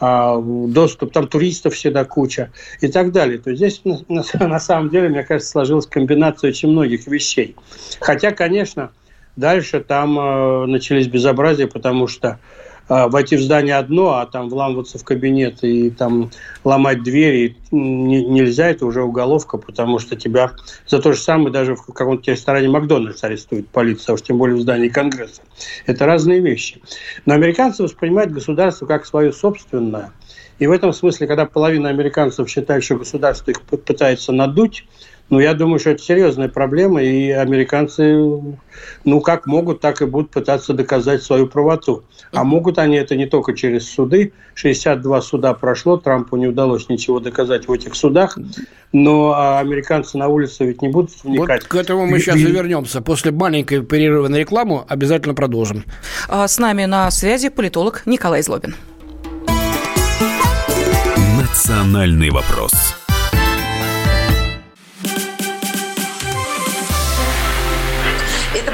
а, 0.00 0.38
доступ, 0.38 1.12
там 1.12 1.28
туристов 1.28 1.74
всегда 1.74 2.04
куча 2.04 2.52
и 2.80 2.88
так 2.88 3.12
далее. 3.12 3.38
То 3.38 3.50
есть 3.50 3.58
здесь 3.58 3.80
на, 3.84 4.00
на, 4.08 4.48
на 4.48 4.60
самом 4.60 4.90
деле, 4.90 5.08
мне 5.08 5.22
кажется, 5.22 5.50
сложилась 5.50 5.86
комбинация 5.86 6.50
очень 6.50 6.70
многих 6.70 7.06
вещей. 7.06 7.56
Хотя, 8.00 8.32
конечно, 8.32 8.90
Дальше 9.36 9.80
там 9.80 10.18
э, 10.18 10.66
начались 10.66 11.08
безобразия, 11.08 11.66
потому 11.66 12.06
что 12.06 12.38
э, 12.88 13.08
войти 13.08 13.36
в 13.36 13.42
здание 13.42 13.76
одно, 13.76 14.18
а 14.18 14.26
там 14.26 14.48
вламываться 14.48 14.98
в 14.98 15.04
кабинет 15.04 15.62
и 15.62 15.90
там 15.90 16.30
ломать 16.64 17.02
двери 17.02 17.56
не, 17.70 18.24
нельзя, 18.24 18.70
это 18.70 18.86
уже 18.86 19.02
уголовка, 19.02 19.56
потому 19.56 19.98
что 19.98 20.16
тебя 20.16 20.52
за 20.86 21.00
то 21.00 21.12
же 21.12 21.18
самое 21.18 21.50
даже 21.50 21.76
в 21.76 21.84
каком-то 21.86 22.30
ресторане 22.30 22.68
Макдональдс 22.68 23.22
арестует 23.24 23.68
полиция, 23.68 24.14
уж 24.14 24.22
тем 24.22 24.38
более 24.38 24.56
в 24.56 24.60
здании 24.60 24.88
Конгресса. 24.88 25.42
Это 25.86 26.06
разные 26.06 26.40
вещи. 26.40 26.82
Но 27.24 27.34
американцы 27.34 27.82
воспринимают 27.82 28.32
государство 28.32 28.86
как 28.86 29.06
свое 29.06 29.32
собственное. 29.32 30.12
И 30.60 30.66
в 30.66 30.72
этом 30.72 30.92
смысле, 30.92 31.26
когда 31.26 31.46
половина 31.46 31.88
американцев 31.88 32.48
считает, 32.48 32.84
что 32.84 32.96
государство 32.96 33.50
их 33.50 33.62
пытается 33.62 34.30
надуть, 34.30 34.84
ну, 35.30 35.38
я 35.38 35.54
думаю, 35.54 35.78
что 35.78 35.90
это 35.90 36.02
серьезная 36.02 36.48
проблема, 36.48 37.00
и 37.02 37.30
американцы, 37.30 38.16
ну, 39.04 39.20
как 39.20 39.46
могут, 39.46 39.80
так 39.80 40.02
и 40.02 40.04
будут 40.04 40.30
пытаться 40.30 40.74
доказать 40.74 41.22
свою 41.22 41.46
правоту. 41.46 42.02
А 42.32 42.42
могут 42.42 42.78
они 42.78 42.96
это 42.96 43.14
не 43.14 43.26
только 43.26 43.54
через 43.54 43.88
суды. 43.88 44.32
62 44.54 45.22
суда 45.22 45.54
прошло, 45.54 45.96
Трампу 45.96 46.36
не 46.36 46.48
удалось 46.48 46.88
ничего 46.88 47.20
доказать 47.20 47.68
в 47.68 47.72
этих 47.72 47.94
судах, 47.94 48.38
но 48.92 49.32
а 49.32 49.60
американцы 49.60 50.18
на 50.18 50.26
улице 50.26 50.66
ведь 50.66 50.82
не 50.82 50.88
будут 50.88 51.10
вникать. 51.22 51.62
Вот 51.62 51.68
к 51.70 51.74
этому 51.76 52.06
мы 52.06 52.18
сейчас 52.18 52.36
и 52.36 52.44
вернемся. 52.44 53.00
После 53.00 53.30
маленькой 53.30 53.82
перерыва 53.82 54.26
на 54.26 54.36
рекламу 54.36 54.84
обязательно 54.88 55.34
продолжим. 55.34 55.84
А 56.28 56.48
с 56.48 56.58
нами 56.58 56.86
на 56.86 57.08
связи 57.12 57.50
политолог 57.50 58.02
Николай 58.04 58.42
Злобин. 58.42 58.74
Национальный 61.38 62.30
вопрос. 62.30 62.99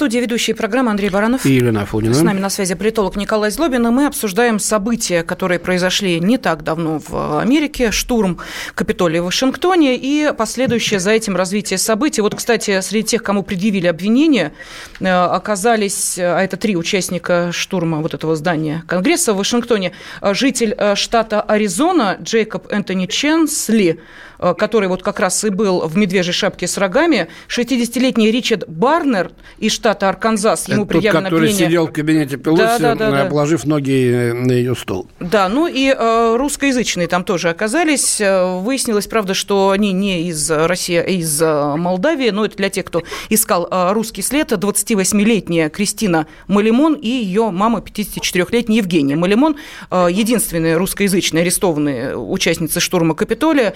студии 0.00 0.16
ведущие 0.16 0.56
программы 0.56 0.92
Андрей 0.92 1.10
Баранов 1.10 1.44
и 1.44 1.52
Елена 1.52 1.82
Афонина. 1.82 2.14
С 2.14 2.22
нами 2.22 2.40
на 2.40 2.48
связи 2.48 2.74
политолог 2.74 3.16
Николай 3.16 3.50
Злобин, 3.50 3.86
и 3.86 3.90
мы 3.90 4.06
обсуждаем 4.06 4.58
события, 4.58 5.22
которые 5.22 5.58
произошли 5.58 6.18
не 6.20 6.38
так 6.38 6.64
давно 6.64 7.02
в 7.06 7.38
Америке, 7.38 7.90
штурм 7.90 8.38
Капитолия 8.74 9.20
в 9.20 9.26
Вашингтоне 9.26 9.98
и 9.98 10.32
последующее 10.32 11.00
за 11.00 11.10
этим 11.10 11.36
развитие 11.36 11.76
событий. 11.76 12.22
Вот, 12.22 12.34
кстати, 12.34 12.80
среди 12.80 13.08
тех, 13.08 13.22
кому 13.22 13.42
предъявили 13.42 13.88
обвинения, 13.88 14.54
э, 15.00 15.06
оказались, 15.06 16.16
э, 16.16 16.24
а 16.24 16.40
это 16.40 16.56
три 16.56 16.76
участника 16.76 17.50
штурма 17.52 17.98
вот 18.00 18.14
этого 18.14 18.36
здания 18.36 18.82
Конгресса 18.86 19.34
в 19.34 19.36
Вашингтоне, 19.36 19.92
э, 20.22 20.32
житель 20.32 20.74
штата 20.94 21.42
Аризона 21.42 22.16
Джейкоб 22.22 22.72
Энтони 22.72 23.04
Ченсли, 23.04 23.98
Э, 23.98 24.29
который 24.58 24.88
вот 24.88 25.02
как 25.02 25.20
раз 25.20 25.44
и 25.44 25.50
был 25.50 25.86
в 25.86 25.96
медвежьей 25.96 26.32
шапке 26.32 26.66
с 26.66 26.78
рогами, 26.78 27.28
60-летний 27.48 28.30
Ричард 28.30 28.68
Барнер 28.68 29.32
из 29.58 29.72
штата 29.72 30.08
Арканзас, 30.08 30.68
ему 30.68 30.82
Это 30.82 30.94
предъявлено 30.94 31.24
тот, 31.24 31.30
который 31.30 31.48
обвинение... 31.48 31.66
сидел 31.66 31.86
в 31.86 31.92
кабинете 31.92 32.36
Пелоси, 32.36 32.80
да, 32.80 32.94
да, 32.94 33.10
да, 33.10 33.22
обложив 33.22 33.64
ноги 33.64 34.32
на 34.32 34.52
ее 34.52 34.74
стол. 34.74 35.06
Да, 35.20 35.48
ну 35.48 35.66
и 35.66 35.94
э, 35.96 36.36
русскоязычные 36.36 37.06
там 37.06 37.24
тоже 37.24 37.48
оказались. 37.48 38.20
Э, 38.20 38.58
выяснилось, 38.60 39.06
правда, 39.06 39.34
что 39.34 39.70
они 39.70 39.92
не 39.92 40.28
из 40.28 40.50
России, 40.50 40.96
а 40.96 41.02
из 41.02 41.40
э, 41.40 41.76
Молдавии, 41.76 42.30
но 42.30 42.44
это 42.44 42.56
для 42.56 42.70
тех, 42.70 42.84
кто 42.84 43.02
искал 43.28 43.68
русский 43.92 44.22
след. 44.22 44.50
28-летняя 44.50 45.68
Кристина 45.68 46.26
Малимон 46.48 46.94
и 46.94 47.08
ее 47.08 47.50
мама 47.50 47.80
54-летняя 47.80 48.78
Евгения 48.78 49.16
Малимон, 49.16 49.56
единственные 49.90 50.76
русскоязычные 50.76 51.42
арестованные 51.42 52.16
участницы 52.16 52.80
штурма 52.80 53.14
Капитолия, 53.14 53.74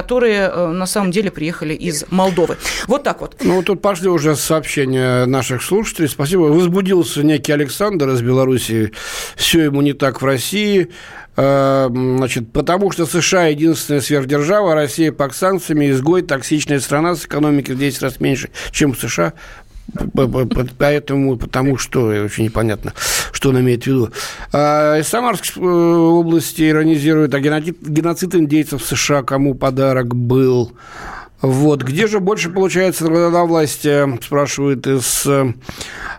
которые 0.00 0.50
э, 0.50 0.66
на 0.68 0.86
самом 0.86 1.10
деле 1.10 1.30
приехали 1.30 1.74
из 1.74 2.06
Молдовы. 2.08 2.56
Вот 2.86 3.02
так 3.02 3.20
вот. 3.20 3.36
Ну, 3.42 3.62
тут 3.62 3.82
пошли 3.82 4.08
уже 4.08 4.34
сообщения 4.34 5.26
наших 5.26 5.62
слушателей. 5.62 6.08
Спасибо. 6.08 6.44
Возбудился 6.44 7.22
некий 7.22 7.52
Александр 7.52 8.08
из 8.08 8.22
Беларуси. 8.22 8.92
Все 9.36 9.64
ему 9.64 9.82
не 9.82 9.92
так 9.92 10.22
в 10.22 10.24
России. 10.24 10.88
Э, 11.36 11.88
значит, 11.90 12.50
потому 12.50 12.90
что 12.90 13.04
США 13.04 13.48
единственная 13.48 14.00
сверхдержава, 14.00 14.72
а 14.72 14.74
Россия 14.74 15.12
под 15.12 15.34
санкциями, 15.34 15.90
изгой, 15.90 16.22
токсичная 16.22 16.80
страна 16.80 17.14
с 17.14 17.26
экономикой 17.26 17.72
в 17.72 17.78
10 17.78 18.02
раз 18.02 18.20
меньше, 18.20 18.48
чем 18.72 18.96
США. 18.96 19.34
Поэтому, 20.78 21.36
потому 21.36 21.76
что 21.76 22.06
очень 22.06 22.44
непонятно, 22.44 22.92
что 23.32 23.50
он 23.50 23.60
имеет 23.60 23.84
в 23.84 23.86
виду. 23.86 24.10
А, 24.52 24.98
из 24.98 25.08
Самарской 25.08 25.62
э, 25.62 25.66
области 25.66 26.68
иронизируют, 26.68 27.34
а 27.34 27.40
геноцид, 27.40 27.78
геноцид 27.80 28.34
индейцев 28.34 28.82
в 28.82 28.86
США 28.86 29.22
кому 29.22 29.54
подарок 29.54 30.14
был? 30.14 30.72
Вот. 31.42 31.82
Где 31.82 32.06
же 32.06 32.20
больше 32.20 32.50
получается 32.50 33.08
на 33.08 33.44
власти, 33.44 34.22
спрашивают 34.22 34.86
из 34.86 35.26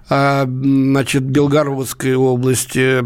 а, 0.10 0.46
значит, 0.46 1.24
Белгородской 1.24 2.16
области. 2.16 3.02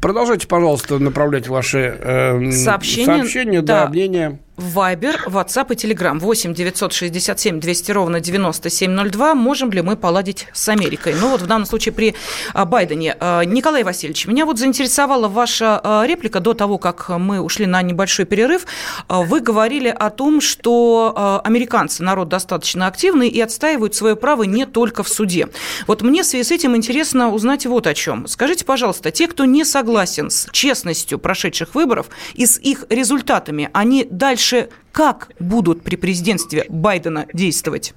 Продолжайте, 0.00 0.48
пожалуйста, 0.48 0.98
направлять 0.98 1.48
ваши 1.48 1.96
э, 1.98 2.50
сообщения, 2.50 3.18
сообщения 3.18 3.62
да, 3.62 3.84
да, 3.84 3.90
мнения. 3.90 4.40
Вайбер, 4.60 5.24
WhatsApp 5.26 5.72
и 5.72 5.74
Telegram 5.74 6.18
8 6.18 6.52
967 6.52 7.60
200 7.60 7.92
ровно 7.92 8.20
9702. 8.20 9.34
Можем 9.34 9.72
ли 9.72 9.80
мы 9.80 9.96
поладить 9.96 10.48
с 10.52 10.68
Америкой? 10.68 11.14
Ну 11.14 11.30
вот 11.30 11.40
в 11.40 11.46
данном 11.46 11.66
случае 11.66 11.94
при 11.94 12.14
а, 12.52 12.66
Байдене. 12.66 13.16
А, 13.18 13.42
Николай 13.42 13.84
Васильевич, 13.84 14.26
меня 14.26 14.44
вот 14.44 14.58
заинтересовала 14.58 15.28
ваша 15.28 15.80
а, 15.82 16.04
реплика 16.06 16.40
до 16.40 16.52
того, 16.52 16.76
как 16.76 17.08
мы 17.08 17.40
ушли 17.40 17.64
на 17.64 17.80
небольшой 17.80 18.26
перерыв. 18.26 18.66
Вы 19.08 19.40
говорили 19.40 19.88
о 19.88 20.10
том, 20.10 20.40
что 20.40 21.40
американцы 21.44 22.02
народ 22.02 22.28
достаточно 22.28 22.86
активный 22.86 23.28
и 23.28 23.40
отстаивают 23.40 23.94
свое 23.94 24.14
право 24.14 24.42
не 24.42 24.66
только 24.66 25.02
в 25.02 25.08
суде. 25.08 25.48
Вот 25.86 26.02
мне 26.02 26.22
в 26.22 26.26
связи 26.26 26.44
с 26.44 26.50
этим 26.50 26.76
интересно 26.76 27.30
узнать 27.30 27.64
вот 27.64 27.86
о 27.86 27.94
чем. 27.94 28.26
Скажите, 28.26 28.64
пожалуйста, 28.64 29.10
те, 29.10 29.26
кто 29.26 29.46
не 29.46 29.64
согласен 29.64 30.30
с 30.30 30.48
честностью 30.52 31.18
прошедших 31.18 31.74
выборов 31.74 32.08
и 32.34 32.44
с 32.44 32.58
их 32.58 32.84
результатами, 32.90 33.70
они 33.72 34.06
дальше 34.10 34.49
дальше 34.50 34.68
как 34.92 35.30
будут 35.38 35.82
при 35.82 35.96
президентстве 35.96 36.66
Байдена 36.68 37.26
действовать? 37.32 37.94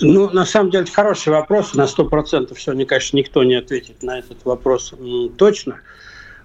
Ну, 0.00 0.30
на 0.30 0.44
самом 0.44 0.70
деле, 0.70 0.84
это 0.84 0.92
хороший 0.92 1.32
вопрос. 1.32 1.74
На 1.74 1.84
100% 1.84 2.56
сегодня, 2.58 2.86
конечно, 2.86 3.16
никто 3.16 3.42
не 3.42 3.54
ответит 3.54 4.02
на 4.02 4.18
этот 4.18 4.44
вопрос 4.44 4.94
точно. 5.36 5.80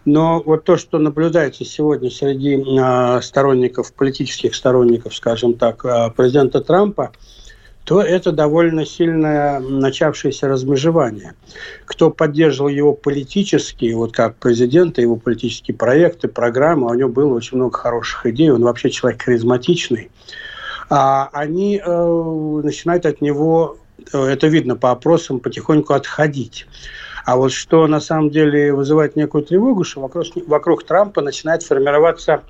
Но 0.06 0.42
вот 0.44 0.64
то, 0.64 0.78
что 0.78 0.98
наблюдается 1.00 1.66
сегодня 1.66 2.10
среди 2.12 2.64
а, 2.80 3.22
сторонников, 3.22 3.92
политических 3.94 4.54
сторонников, 4.54 5.16
скажем 5.16 5.56
так, 5.56 5.84
а, 5.84 6.10
президента 6.10 6.62
Трампа, 6.62 7.12
то 7.86 8.01
это 8.01 8.32
довольно 8.32 8.84
сильное 8.84 9.60
начавшееся 9.60 10.48
размежевание. 10.48 11.36
Кто 11.86 12.10
поддерживал 12.10 12.70
его 12.70 12.94
политически, 12.94 13.94
вот 13.94 14.12
как 14.12 14.36
президента, 14.38 15.01
его 15.01 15.15
политические 15.15 15.77
проекты, 15.77 16.27
программы, 16.27 16.89
у 16.89 16.94
него 16.96 17.10
было 17.10 17.36
очень 17.36 17.58
много 17.58 17.77
хороших 17.77 18.25
идей, 18.25 18.50
он 18.50 18.63
вообще 18.63 18.89
человек 18.89 19.22
харизматичный. 19.22 20.10
а 20.89 21.30
они 21.32 21.82
э, 21.84 22.62
начинают 22.63 23.06
от 23.06 23.22
него, 23.22 23.77
э, 24.12 24.18
это 24.18 24.48
видно 24.48 24.75
по 24.75 24.89
опросам, 24.92 25.39
потихоньку 25.39 25.94
отходить. 25.94 26.65
А 27.24 27.38
вот 27.38 27.51
что 27.51 27.88
на 27.88 28.00
самом 28.00 28.32
деле 28.32 28.74
вызывает 28.74 29.15
некую 29.15 29.44
тревогу, 29.44 29.84
что 29.84 30.01
вокруг, 30.01 30.25
вокруг 30.48 30.84
Трампа 30.84 31.22
начинает 31.22 31.63
формироваться 31.63 32.44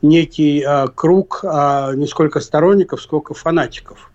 некий 0.00 0.64
э, 0.66 0.88
круг 0.94 1.40
э, 1.42 1.92
не 1.96 2.06
сколько 2.06 2.40
сторонников, 2.40 3.02
сколько 3.02 3.34
фанатиков. 3.34 4.09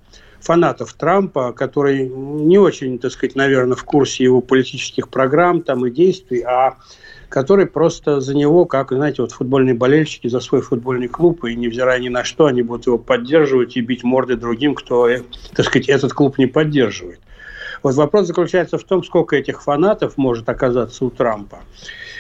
Фанатов 0.46 0.94
Трампа, 0.94 1.54
которые 1.54 2.08
не 2.08 2.60
очень, 2.60 3.00
так 3.00 3.12
сказать, 3.12 3.36
наверное, 3.36 3.76
в 3.76 3.84
курсе 3.84 4.24
его 4.24 4.42
политических 4.42 5.10
программ 5.10 5.64
там 5.64 5.88
и 5.88 5.90
действий, 5.90 6.42
а 6.42 6.76
которые 7.30 7.66
просто 7.66 8.22
за 8.22 8.36
него, 8.36 8.66
как, 8.66 8.92
знаете, 8.92 9.24
вот 9.24 9.32
футбольные 9.32 9.74
болельщики 9.74 10.28
за 10.28 10.40
свой 10.40 10.62
футбольный 10.62 11.08
клуб, 11.08 11.44
и 11.46 11.56
невзирая 11.56 12.00
ни 12.00 12.10
на 12.10 12.24
что, 12.24 12.46
они 12.46 12.62
будут 12.62 12.86
его 12.86 13.00
поддерживать 13.00 13.76
и 13.76 13.82
бить 13.82 14.04
морды 14.04 14.36
другим, 14.36 14.76
кто, 14.76 15.10
э, 15.10 15.22
так 15.56 15.66
сказать, 15.66 15.90
этот 15.90 16.14
клуб 16.14 16.38
не 16.38 16.46
поддерживает. 16.46 17.20
Вот 17.82 17.96
вопрос 17.96 18.28
заключается 18.28 18.78
в 18.78 18.84
том, 18.84 19.04
сколько 19.04 19.36
этих 19.36 19.64
фанатов 19.64 20.16
может 20.16 20.48
оказаться 20.48 21.04
у 21.06 21.10
Трампа, 21.10 21.62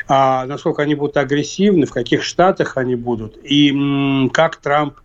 а 0.07 0.47
насколько 0.47 0.81
они 0.81 0.95
будут 0.95 1.17
агрессивны, 1.17 1.85
в 1.85 1.91
каких 1.91 2.23
штатах 2.23 2.77
они 2.77 2.95
будут, 2.95 3.37
и 3.43 3.69
м- 3.69 4.31
как 4.31 4.55
Трамп 4.55 4.95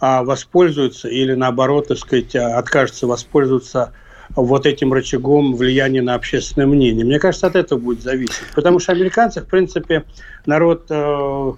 воспользуется 0.00 1.08
или 1.08 1.34
наоборот, 1.34 1.88
так 1.88 1.98
сказать, 1.98 2.34
откажется 2.34 3.06
воспользоваться 3.06 3.92
вот 4.36 4.66
этим 4.66 4.92
рычагом 4.92 5.54
влияния 5.54 6.02
на 6.02 6.14
общественное 6.14 6.66
мнение. 6.66 7.04
Мне 7.04 7.18
кажется, 7.18 7.46
от 7.46 7.56
этого 7.56 7.78
будет 7.78 8.02
зависеть. 8.02 8.44
Потому 8.54 8.78
что 8.78 8.92
американцы, 8.92 9.40
в 9.40 9.46
принципе, 9.46 10.04
народ, 10.46 10.86
э, 10.88 11.52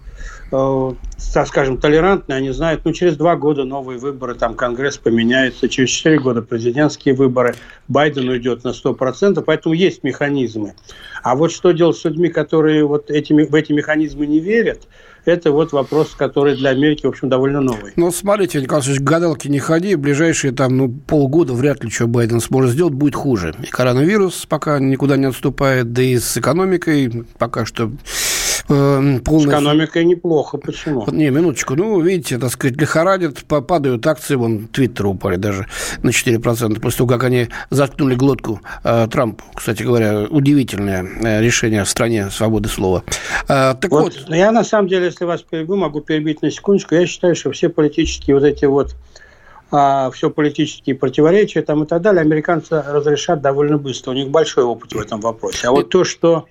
э, 0.53 0.93
скажем, 1.19 1.77
толерантный, 1.77 2.37
они 2.37 2.51
знают, 2.51 2.83
ну, 2.85 2.93
через 2.93 3.17
два 3.17 3.37
года 3.37 3.65
новые 3.65 3.99
выборы, 3.99 4.35
там 4.35 4.55
Конгресс 4.55 4.97
поменяется, 4.97 5.69
через 5.69 5.91
четыре 5.91 6.19
года 6.19 6.43
президентские 6.43 7.15
выборы, 7.15 7.55
Байден 7.89 8.29
уйдет 8.29 8.65
на 8.65 8.73
100%, 8.73 9.43
поэтому 9.43 9.75
есть 9.75 10.03
механизмы. 10.03 10.75
А 11.23 11.37
вот 11.37 11.53
что 11.53 11.73
делать 11.73 11.97
с 11.97 12.05
людьми, 12.05 12.31
которые 12.31 12.85
вот 12.85 13.11
этими, 13.11 13.45
в 13.45 13.55
эти 13.55 13.73
механизмы 13.73 14.27
не 14.27 14.41
верят– 14.41 14.83
это 15.25 15.53
вот 15.53 15.73
вопрос, 15.73 16.15
который 16.17 16.57
для 16.57 16.71
Америки, 16.71 17.07
в 17.07 17.09
общем, 17.09 17.29
довольно 17.29 17.61
новый. 17.61 17.93
Ну, 17.97 18.11
смотрите, 18.11 18.61
Николай 18.61 18.83
к 18.83 19.01
гадалке 19.01 19.49
не 19.49 19.59
ходи. 19.59 19.95
В 19.95 20.01
ближайшие 20.01 20.53
там, 20.53 20.77
ну, 20.77 20.89
полгода 20.89 21.53
вряд 21.53 21.85
ли 21.85 21.91
что 21.91 22.07
Байден 22.07 22.41
сможет 22.41 22.73
сделать, 22.73 22.95
будет 22.95 23.15
хуже. 23.15 23.55
И 23.63 23.67
коронавирус 23.67 24.47
пока 24.47 24.79
никуда 24.79 25.17
не 25.17 25.27
отступает, 25.27 25.93
да 25.93 26.03
и 26.03 26.19
с 26.19 26.37
экономикой 26.37 27.25
пока 27.39 27.65
что 27.65 27.93
э. 28.69 29.19
С 29.25 29.47
экономикой 29.47 30.05
неплохо. 30.05 30.59
Почему? 30.59 31.07
Не, 31.11 31.31
минуточку. 31.31 31.75
Ну, 31.75 32.01
видите, 32.01 32.39
так 32.39 32.51
сказать, 32.51 32.77
лихорадит, 32.77 33.45
падают 33.45 34.07
акции, 34.07 34.35
вон, 34.35 34.69
Твиттер 34.69 35.07
упали 35.07 35.37
даже 35.37 35.67
на 36.03 36.11
4%, 36.11 36.81
после 36.81 36.99
того, 36.99 37.09
как 37.09 37.25
они 37.25 37.49
заткнули 37.71 38.15
глотку 38.15 38.61
э, 38.85 39.09
Трампу. 39.11 39.45
Кстати 39.55 39.83
говоря, 39.83 40.23
удивительное 40.23 41.05
э, 41.05 41.41
решение 41.41 41.85
в 41.85 41.89
стране 41.89 42.31
свободы 42.31 42.69
слова. 42.69 43.05
Э, 43.49 43.75
так 43.81 43.91
вот, 43.91 44.17
вот. 44.17 44.35
Я, 44.35 44.53
на 44.53 44.65
самом 44.65 44.89
деле, 44.89 45.07
если 45.07 45.25
вас 45.25 45.43
перебью, 45.43 45.77
могу 45.77 46.01
перебить 46.01 46.43
на 46.43 46.51
секундочку. 46.51 46.95
Я 46.95 47.07
считаю, 47.07 47.35
что 47.35 47.51
все 47.53 47.69
политические 47.69 48.37
вот 48.37 48.45
эти 48.45 48.65
вот 48.65 48.95
а, 49.75 50.11
все 50.11 50.29
политические 50.29 50.95
противоречия 50.95 51.63
там 51.63 51.85
и 51.85 51.87
так 51.87 52.03
далее, 52.03 52.21
американцы 52.21 52.83
разрешат 52.87 53.41
довольно 53.41 53.79
быстро. 53.79 54.11
У 54.11 54.15
них 54.15 54.29
большой 54.29 54.65
опыт 54.65 54.93
в 54.93 55.01
этом 55.01 55.21
вопросе. 55.21 55.67
А 55.67 55.71
вот 55.71 55.89
то, 55.89 56.05
что 56.05 56.47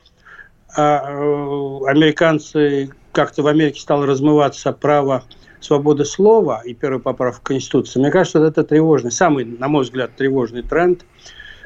американцы 0.75 2.91
как-то 3.11 3.43
в 3.43 3.47
Америке 3.47 3.81
стало 3.81 4.05
размываться 4.05 4.71
право 4.71 5.23
свободы 5.59 6.05
слова 6.05 6.61
и 6.65 6.73
первая 6.73 6.99
поправка 6.99 7.43
Конституции, 7.43 7.99
мне 7.99 8.11
кажется, 8.11 8.43
это 8.43 8.63
тревожный, 8.63 9.11
самый, 9.11 9.45
на 9.45 9.67
мой 9.67 9.83
взгляд, 9.83 10.15
тревожный 10.15 10.63
тренд, 10.63 11.05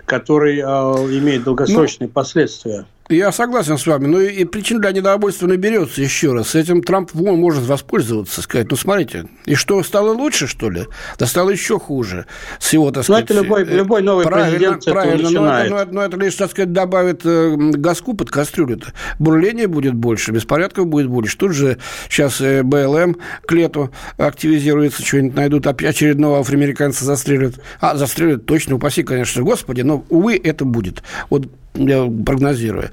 который 0.06 0.60
э, 0.60 0.64
имеет 0.64 1.44
долгосрочные 1.44 2.08
ну, 2.08 2.14
последствия. 2.14 2.86
Я 3.08 3.32
согласен 3.32 3.78
с 3.78 3.86
вами, 3.86 4.08
но 4.08 4.20
и 4.20 4.46
причин 4.46 4.82
для 4.82 4.92
недовольства 4.92 5.46
наберется 5.46 6.02
еще 6.02 6.34
раз. 6.34 6.56
Этим 6.56 6.82
Трамп 6.82 7.12
вон 7.14 7.40
может 7.40 7.64
воспользоваться, 7.64 8.42
сказать, 8.42 8.72
ну 8.72 8.76
смотрите, 8.76 9.28
и 9.46 9.54
что, 9.54 9.84
стало 9.84 10.12
лучше, 10.12 10.48
что 10.48 10.72
ли? 10.72 10.88
Да 11.20 11.28
стало 11.28 11.52
еще 11.52 11.78
хуже 11.78 12.26
с 12.58 12.74
его, 12.74 12.90
так 12.90 13.04
сказать... 13.04 13.30
Ну, 13.30 13.36
это 13.36 13.44
любой, 13.44 13.62
э, 13.62 13.78
любой 13.78 14.02
новый 14.02 14.26
правильно, 14.26 14.58
президент 14.58 14.86
правильно, 14.86 15.30
но 15.30 15.60
это, 15.60 15.70
но, 15.70 15.78
это, 15.78 15.94
но 15.94 16.02
это 16.02 16.18
лишь, 16.18 16.34
так 16.34 16.50
сказать, 16.50 16.74
добавит 16.74 17.22
э, 17.26 17.56
газку 17.56 18.16
под 18.16 18.32
кастрюлю-то. 18.32 18.94
Бурления 19.20 19.68
будет 19.68 19.94
больше, 19.94 20.32
беспорядков 20.32 20.88
будет 20.88 21.08
больше. 21.08 21.38
Тут 21.38 21.54
же 21.54 21.78
сейчас 22.10 22.42
э, 22.42 22.64
БЛМ 22.64 23.18
к 23.46 23.52
лету 23.52 23.92
активизируется, 24.18 25.06
что-нибудь 25.06 25.36
найдут, 25.36 25.68
очередного 25.68 26.40
афроамериканца 26.40 27.06
застрелят. 27.06 27.54
А, 27.80 27.98
застрелят 27.98 28.48
точно, 28.48 28.78
упаси, 28.78 29.04
конечно, 29.04 29.44
господи, 29.44 29.82
но, 29.82 30.04
увы, 30.10 30.42
это 30.44 30.66
будет. 30.66 31.04
Вот 31.30 31.52
я 31.76 32.10
прогнозирую. 32.26 32.92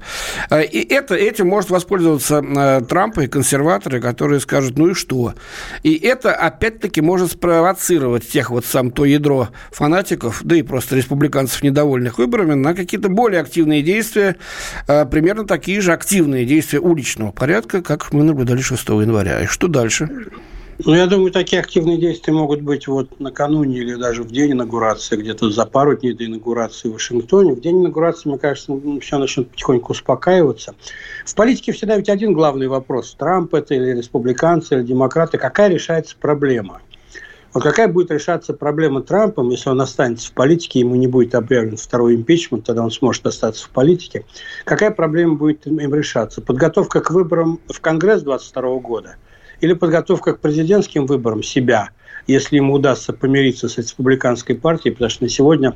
А, 0.49 0.61
и 0.61 0.79
это, 0.79 1.15
этим 1.15 1.47
может 1.47 1.69
воспользоваться 1.69 2.43
а, 2.43 2.81
Трамп 2.81 3.19
и 3.19 3.27
консерваторы, 3.27 4.01
которые 4.01 4.39
скажут, 4.39 4.77
ну 4.77 4.89
и 4.89 4.93
что? 4.93 5.33
И 5.83 5.95
это, 5.95 6.33
опять-таки, 6.33 7.01
может 7.01 7.31
спровоцировать 7.31 8.27
тех 8.27 8.49
вот 8.49 8.65
сам 8.65 8.91
то 8.91 9.05
ядро 9.05 9.49
фанатиков, 9.71 10.41
да 10.43 10.55
и 10.55 10.61
просто 10.61 10.95
республиканцев, 10.95 11.63
недовольных 11.63 12.17
выборами, 12.17 12.53
на 12.53 12.73
какие-то 12.73 13.09
более 13.09 13.41
активные 13.41 13.81
действия, 13.81 14.35
а, 14.87 15.05
примерно 15.05 15.45
такие 15.45 15.81
же 15.81 15.93
активные 15.93 16.45
действия 16.45 16.79
уличного 16.79 17.31
порядка, 17.31 17.81
как 17.81 18.13
мы 18.13 18.23
наблюдали 18.23 18.61
6 18.61 18.87
января. 19.01 19.41
И 19.41 19.45
что 19.45 19.67
дальше? 19.67 20.09
Ну, 20.79 20.95
я 20.95 21.05
думаю, 21.05 21.31
такие 21.31 21.61
активные 21.61 21.97
действия 21.97 22.33
могут 22.33 22.61
быть 22.61 22.87
вот 22.87 23.19
накануне 23.19 23.77
или 23.77 23.93
даже 23.93 24.23
в 24.23 24.31
день 24.31 24.53
инаугурации, 24.53 25.15
где-то 25.15 25.51
за 25.51 25.65
пару 25.65 25.95
дней 25.95 26.13
до 26.13 26.25
инаугурации 26.25 26.89
в 26.89 26.93
Вашингтоне. 26.93 27.53
В 27.53 27.61
день 27.61 27.81
инаугурации, 27.81 28.29
мне 28.29 28.39
кажется, 28.39 28.71
ну, 28.71 28.99
все 28.99 29.19
начнет 29.19 29.49
потихоньку 29.49 29.91
успокаиваться. 29.91 30.73
В 31.25 31.35
политике 31.35 31.73
всегда 31.73 31.95
ведь 31.95 32.09
один 32.09 32.33
главный 32.33 32.67
вопрос. 32.67 33.15
Трамп 33.17 33.53
это 33.53 33.75
или 33.75 33.91
республиканцы, 33.97 34.75
или 34.75 34.83
демократы. 34.83 35.37
Какая 35.37 35.69
решается 35.69 36.15
проблема? 36.19 36.81
Вот 37.53 37.61
какая 37.61 37.87
будет 37.87 38.09
решаться 38.09 38.51
проблема 38.53 39.03
Трампом, 39.03 39.51
если 39.51 39.69
он 39.69 39.79
останется 39.79 40.31
в 40.31 40.33
политике, 40.33 40.79
ему 40.79 40.95
не 40.95 41.05
будет 41.05 41.35
объявлен 41.35 41.77
второй 41.77 42.15
импичмент, 42.15 42.65
тогда 42.65 42.83
он 42.83 42.89
сможет 42.89 43.27
остаться 43.27 43.67
в 43.67 43.69
политике. 43.69 44.25
Какая 44.65 44.89
проблема 44.89 45.35
будет 45.35 45.67
им 45.67 45.93
решаться? 45.93 46.41
Подготовка 46.41 46.99
к 46.99 47.11
выборам 47.11 47.59
в 47.67 47.79
Конгресс 47.79 48.23
2022 48.23 48.79
года– 48.79 49.15
или 49.63 49.71
подготовка 49.71 50.33
к 50.33 50.41
президентским 50.41 51.05
выборам 51.05 51.41
себя, 51.41 51.91
если 52.27 52.57
ему 52.57 52.73
удастся 52.73 53.13
помириться 53.13 53.69
с 53.69 53.77
республиканской 53.77 54.55
партией, 54.55 54.93
потому 54.93 55.09
что 55.09 55.23
на 55.23 55.29
сегодня 55.29 55.73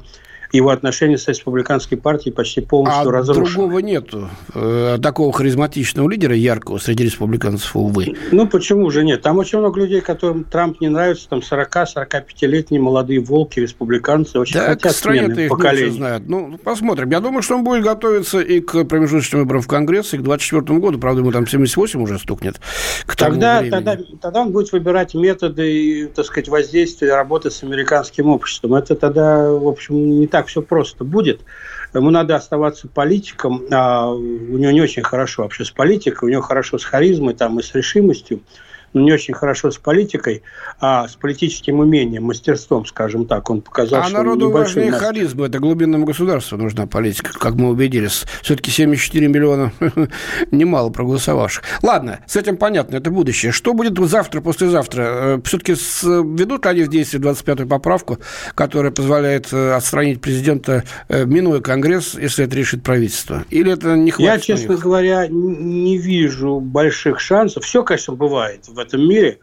его 0.52 0.70
отношения 0.70 1.18
с 1.18 1.28
республиканской 1.28 1.98
партией 1.98 2.34
почти 2.34 2.62
полностью 2.62 3.10
а 3.10 3.12
разрушены. 3.12 3.46
другого 3.46 3.80
нету. 3.80 4.30
Э, 4.54 4.98
такого 5.02 5.34
харизматичного 5.34 6.10
лидера, 6.10 6.36
яркого 6.36 6.78
среди 6.78 7.04
республиканцев, 7.06 7.76
увы. 7.76 8.16
Ну, 8.32 8.48
почему 8.48 8.90
же 8.90 9.04
нет? 9.04 9.22
Там 9.22 9.38
очень 9.38 9.60
много 9.60 9.80
людей, 9.80 10.02
которым 10.02 10.44
Трамп 10.44 10.82
не 10.82 10.90
нравится, 10.90 11.28
там 11.30 11.40
40-45-летние 11.40 12.82
молодые 12.82 13.20
волки, 13.20 13.60
республиканцы, 13.60 14.40
очень 14.40 14.60
да, 14.60 14.68
хотят 14.68 14.94
стране-то 14.94 15.42
их 15.42 15.50
поколений. 15.50 15.92
знают. 15.92 16.28
Ну, 16.28 16.58
посмотрим. 16.64 17.10
Я 17.10 17.20
думаю, 17.20 17.42
что 17.42 17.56
он 17.56 17.64
будет 17.64 17.84
готовиться 17.84 18.40
и 18.40 18.60
к 18.60 18.86
промежуточным 18.86 19.42
выборам 19.42 19.62
в 19.62 19.68
Конгресс, 19.68 20.14
и 20.14 20.18
к 20.18 20.22
24 20.22 20.80
году. 20.80 21.00
Правда, 21.00 21.22
ему 21.22 21.32
там 21.32 21.48
78 21.48 22.02
уже 22.02 22.20
стукнет. 22.20 22.60
К 23.06 23.16
тогда, 23.16 23.64
тогда, 23.70 23.98
тогда 24.22 24.42
он 24.42 24.52
будет 24.52 24.72
выбирать 24.72 25.14
методы, 25.14 26.10
так 26.14 26.26
сказать, 26.26 26.50
воздействия 26.50 27.16
работы 27.16 27.52
с 27.52 27.64
американским 27.64 28.30
обществом. 28.30 28.76
Это 28.76 28.96
тогда, 28.96 29.52
в 29.52 29.68
общем, 29.68 30.20
не 30.20 30.28
так 30.28 30.37
так 30.38 30.48
все 30.48 30.62
просто 30.62 31.04
будет. 31.04 31.42
Ему 31.96 32.12
надо 32.12 32.36
оставаться 32.36 32.88
политиком. 32.88 33.66
А 33.72 34.12
у 34.12 34.20
него 34.58 34.70
не 34.72 34.82
очень 34.82 35.02
хорошо 35.02 35.42
вообще 35.42 35.66
с 35.66 35.72
политикой, 35.72 36.26
у 36.26 36.30
него 36.30 36.44
хорошо 36.44 36.78
с 36.78 36.84
харизмой 36.84 37.34
там, 37.34 37.60
и 37.60 37.64
с 37.64 37.74
решимостью 37.74 38.42
но 38.98 39.04
не 39.04 39.14
очень 39.14 39.34
хорошо 39.34 39.72
с 39.72 39.78
политикой, 39.78 40.44
а 40.80 41.08
с 41.08 41.16
политическим 41.16 41.80
умением, 41.80 42.24
мастерством, 42.24 42.86
скажем 42.86 43.26
так. 43.26 43.50
Он 43.50 43.62
показал, 43.62 44.02
а 44.02 44.04
что 44.06 44.14
народу 44.18 44.50
важнее 44.50 44.92
мастер. 44.92 45.08
харизма. 45.08 45.46
Это 45.46 45.60
глубинному 45.60 46.06
государству 46.06 46.58
нужна 46.58 46.88
политика, 46.88 47.32
как 47.38 47.56
мы 47.56 47.70
убедились. 47.70 48.26
Все-таки 48.42 48.72
74 48.72 49.28
миллиона 49.28 49.72
немало 50.52 50.90
проголосовавших. 50.90 51.64
Ладно, 51.84 52.20
с 52.26 52.36
этим 52.36 52.58
понятно, 52.58 52.98
это 52.98 53.12
будущее. 53.12 53.52
Что 53.52 53.74
будет 53.74 53.98
завтра, 53.98 54.42
послезавтра? 54.42 55.02
Э, 55.02 55.40
Все-таки 55.44 55.74
ведут 55.74 56.66
ли 56.66 56.72
они 56.72 56.84
в 56.84 56.90
действие 56.90 57.22
25-ю 57.22 57.68
поправку, 57.68 58.18
которая 58.56 58.92
позволяет 58.92 59.52
э, 59.52 59.74
отстранить 59.74 60.22
президента, 60.22 60.84
э, 61.10 61.26
минуя 61.26 61.62
Конгресс, 61.62 62.16
если 62.16 62.46
это 62.46 62.56
решит 62.56 62.84
правительство? 62.84 63.46
Или 63.50 63.74
это 63.74 63.96
не 63.96 64.12
хватит? 64.12 64.34
Я, 64.34 64.40
честно 64.40 64.76
говоря, 64.76 65.28
не 65.28 65.98
вижу 65.98 66.60
больших 66.60 67.20
шансов. 67.20 67.64
Все, 67.64 67.84
конечно, 67.84 68.16
бывает 68.16 68.68
в 68.68 68.80
этом 68.80 68.87
мире. 68.94 69.40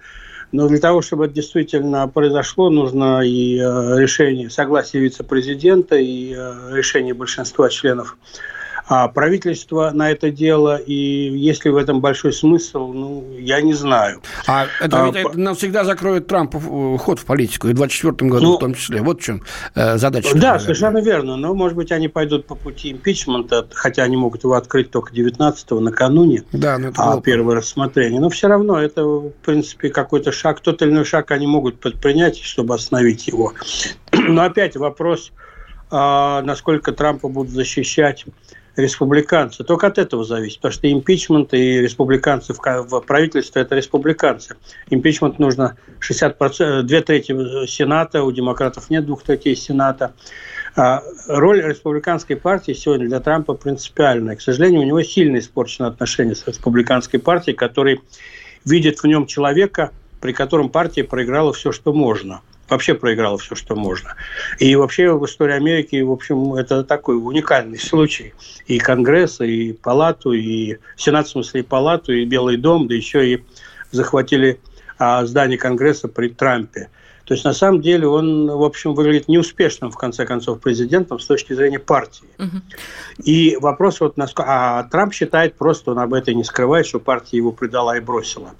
Но 0.53 0.69
для 0.69 0.79
того, 0.79 1.03
чтобы 1.03 1.25
это 1.25 1.35
действительно 1.35 2.07
произошло, 2.07 2.71
нужно 2.71 3.23
и 3.23 3.59
э, 3.59 4.01
решение, 4.01 4.51
согласие 4.51 5.03
вице-президента, 5.03 5.97
и 5.97 6.33
э, 6.33 6.71
решение 6.73 7.13
большинства 7.13 7.69
членов 7.69 8.17
А 8.87 9.09
правительство 9.09 9.91
на 9.95 10.11
это 10.11 10.31
дело, 10.31 10.77
и 10.77 10.95
есть 10.95 11.65
ли 11.65 11.71
в 11.71 11.77
этом 11.77 12.03
большой 12.03 12.35
смысл, 12.35 12.93
ну, 12.93 13.25
я 13.39 13.63
не 13.63 13.73
знаю. 13.73 14.21
А 14.47 14.67
это, 14.81 15.05
а, 15.05 15.07
ведь, 15.07 15.17
это 15.17 15.39
навсегда 15.39 15.85
закроет 15.85 16.27
Трампу 16.27 16.59
э, 16.59 16.99
ход 16.99 17.19
в 17.19 17.25
политику, 17.25 17.69
и 17.69 17.73
в 17.73 17.77
2024 17.77 18.31
году 18.31 18.45
ну, 18.45 18.57
в 18.57 18.61
том 18.61 18.75
числе. 18.75 19.01
Вот 19.01 19.21
в 19.21 19.25
чем 19.25 19.43
э, 19.75 19.97
задача. 19.97 20.35
Да, 20.35 20.35
наверное. 20.35 20.59
совершенно 20.59 20.99
верно. 20.99 21.37
Но, 21.37 21.55
может 21.55 21.77
быть, 21.77 21.93
они 21.93 22.09
пойдут 22.09 22.47
по 22.47 22.55
пути 22.55 22.93
импичмента, 22.93 23.67
хотя 23.73 24.03
они 24.03 24.19
могут 24.19 24.45
его 24.45 24.53
открыть 24.53 24.91
только 24.91 25.15
19-го 25.15 25.81
накануне, 25.81 26.45
да, 26.53 26.77
но 26.77 26.89
это 26.89 27.03
а, 27.03 27.21
первое 27.23 27.57
рассмотрение. 27.57 28.21
Но 28.21 28.29
все 28.29 28.49
равно 28.49 28.79
это, 28.79 29.03
в 29.03 29.33
принципе, 29.45 29.89
какой-то 29.89 30.31
шаг, 30.31 30.61
тот 30.61 30.83
или 30.83 30.91
иной 30.91 31.07
шаг 31.07 31.31
они 31.31 31.47
могут 31.47 31.81
предпринять, 31.81 32.39
чтобы 32.39 32.75
остановить 32.75 33.29
его. 33.29 33.55
Но 34.13 34.43
опять 34.43 34.77
вопрос, 34.77 35.33
а, 35.91 36.43
насколько 36.43 36.93
Трампа 36.93 37.29
будут 37.29 37.53
защищать 37.53 38.27
республиканцы. 38.77 39.65
Только 39.65 39.87
от 39.87 39.99
этого 39.99 40.25
зависит, 40.25 40.59
потому 40.59 40.73
что 40.73 40.91
импичмент 40.91 41.55
и 41.55 41.81
республиканцы 41.81 42.53
в, 42.55 42.59
в 42.59 43.01
правительстве– 43.03 43.63
это 43.63 43.75
республиканцы. 43.75 44.57
Импичмент 44.91 45.39
нужно 45.39 45.77
60%, 46.01 46.83
две 46.83 47.01
трети 47.01 47.67
Сената, 47.67 48.23
у 48.23 48.33
демократов 48.33 48.91
нет 48.91 49.07
двух 49.07 49.23
третей 49.23 49.57
Сената. 49.57 50.15
А 50.77 51.03
роль 51.29 51.63
республиканской 51.63 52.37
партии 52.37 52.73
сегодня 52.73 53.07
для 53.07 53.21
Трампа 53.21 53.55
принципиальная. 53.55 54.35
К 54.35 54.41
сожалению, 54.41 54.81
у 54.81 54.85
него 54.85 55.03
сильно 55.03 55.39
испорчено 55.39 55.87
отношения 55.87 56.35
с 56.35 56.47
республиканской 56.47 57.21
партией, 57.21 57.57
который 57.57 58.01
видит 58.65 58.99
в 58.99 59.07
нем 59.07 59.27
человека, 59.27 59.93
при 60.21 60.33
котором 60.33 60.69
партия 60.69 61.05
проиграла 61.05 61.53
все, 61.53 61.71
что 61.71 61.93
можно– 61.93 62.41
вообще 62.69 62.95
проиграла 62.95 63.39
все, 63.39 63.55
что 63.55 63.75
можно. 63.75 64.15
И 64.59 64.75
вообще 64.77 65.13
в 65.13 65.25
истории 65.25 65.55
Америки, 65.55 66.01
в 66.01 66.11
общем, 66.11 66.55
это 66.55 66.85
такой 66.85 67.17
уникальный 67.17 67.79
случай. 67.79 68.35
И 68.67 68.79
Конгресс, 68.79 69.41
и 69.41 69.73
Палату, 69.73 70.33
и 70.33 70.79
Сенат, 70.97 71.27
в 71.27 71.31
смысле, 71.31 71.61
и 71.61 71.65
Палату, 71.65 72.13
и 72.13 72.25
Белый 72.25 72.57
дом, 72.57 72.89
да 72.89 72.95
еще 72.95 73.27
и 73.29 73.45
захватили 73.91 74.61
а, 74.99 75.25
здание 75.27 75.59
Конгресса 75.59 76.09
при 76.09 76.29
Трампе. 76.29 76.89
То 77.25 77.33
есть, 77.33 77.45
на 77.45 77.55
самом 77.55 77.81
деле, 77.81 78.07
он, 78.07 78.51
в 78.51 78.63
общем, 78.63 78.95
выглядит 78.95 79.29
неуспешным, 79.29 79.91
в 79.91 79.97
конце 79.97 80.27
концов, 80.27 80.61
президентом 80.61 81.19
с 81.19 81.27
точки 81.27 81.55
зрения 81.55 81.79
партии. 81.79 82.29
Угу. 82.39 83.25
И 83.25 83.57
вопрос 83.57 84.01
вот, 84.01 84.19
насколько... 84.19 84.45
А 84.47 84.83
Трамп 84.85 85.15
считает 85.15 85.55
просто, 85.55 85.93
он 85.93 86.01
об 86.01 86.13
этом 86.13 86.35
не 86.35 86.45
скрывает, 86.45 86.87
что 86.87 87.01
партия 87.01 87.39
его 87.39 87.51
предала 87.51 87.97
и 87.97 88.01
бросила. 88.01 88.51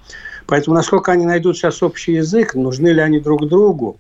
Поэтому 0.47 0.77
насколько 0.77 1.13
они 1.13 1.25
найдут 1.25 1.57
сейчас 1.57 1.83
общий 1.83 2.13
язык, 2.13 2.55
нужны 2.55 2.89
ли 2.89 3.01
они 3.01 3.21
друг 3.21 3.49
другу, 3.49 3.99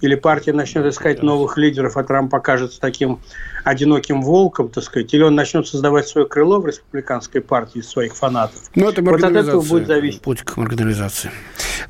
или 0.00 0.14
партия 0.14 0.52
начнет 0.52 0.84
искать 0.86 1.22
новых 1.22 1.56
лидеров, 1.56 1.96
а 1.96 2.04
Трамп 2.04 2.30
покажется 2.30 2.80
таким 2.80 3.20
одиноким 3.64 4.22
волком, 4.22 4.68
так 4.68 4.84
сказать, 4.84 5.12
или 5.14 5.22
он 5.22 5.34
начнет 5.34 5.66
создавать 5.66 6.06
свое 6.06 6.26
крыло 6.26 6.60
в 6.60 6.66
республиканской 6.66 7.40
партии 7.40 7.80
своих 7.80 8.14
фанатов. 8.14 8.60
Ну, 8.74 8.88
это 8.88 9.02
вот 9.02 9.22
от 9.22 9.32
этого 9.32 9.62
будет 9.62 9.86
зависеть. 9.86 10.20
Путь 10.20 10.42
к 10.42 10.56
маргинализации. 10.56 11.30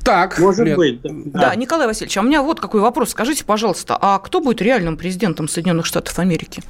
Так, 0.03 0.39
Может 0.39 0.65
Лен. 0.65 0.77
быть. 0.77 1.01
Да. 1.01 1.39
да, 1.39 1.55
Николай 1.55 1.87
Васильевич, 1.87 2.17
а 2.17 2.21
у 2.21 2.23
меня 2.23 2.41
вот 2.41 2.59
какой 2.59 2.81
вопрос. 2.81 3.09
Скажите, 3.09 3.43
пожалуйста, 3.43 3.97
а 3.99 4.19
кто 4.19 4.39
будет 4.39 4.61
реальным 4.61 4.97
президентом 4.97 5.47
Соединенных 5.47 5.85
Штатов 5.85 6.17
Америки? 6.19 6.63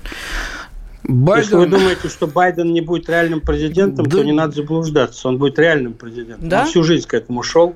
Байден... 1.08 1.44
Если 1.44 1.56
вы 1.56 1.66
думаете, 1.68 2.10
что 2.10 2.28
Байден 2.28 2.74
не 2.74 2.82
будет 2.82 3.10
реальным 3.10 3.42
президентом, 3.42 4.06
да... 4.06 4.18
то 4.18 4.24
не 4.24 4.34
надо 4.34 4.56
заблуждаться. 4.56 5.28
Он 5.28 5.38
будет 5.38 5.58
реальным 5.58 5.94
президентом. 5.94 6.50
Да? 6.50 6.62
Он 6.62 6.68
всю 6.68 6.84
жизнь 6.84 7.08
к 7.08 7.14
этому 7.14 7.44
шел. 7.44 7.76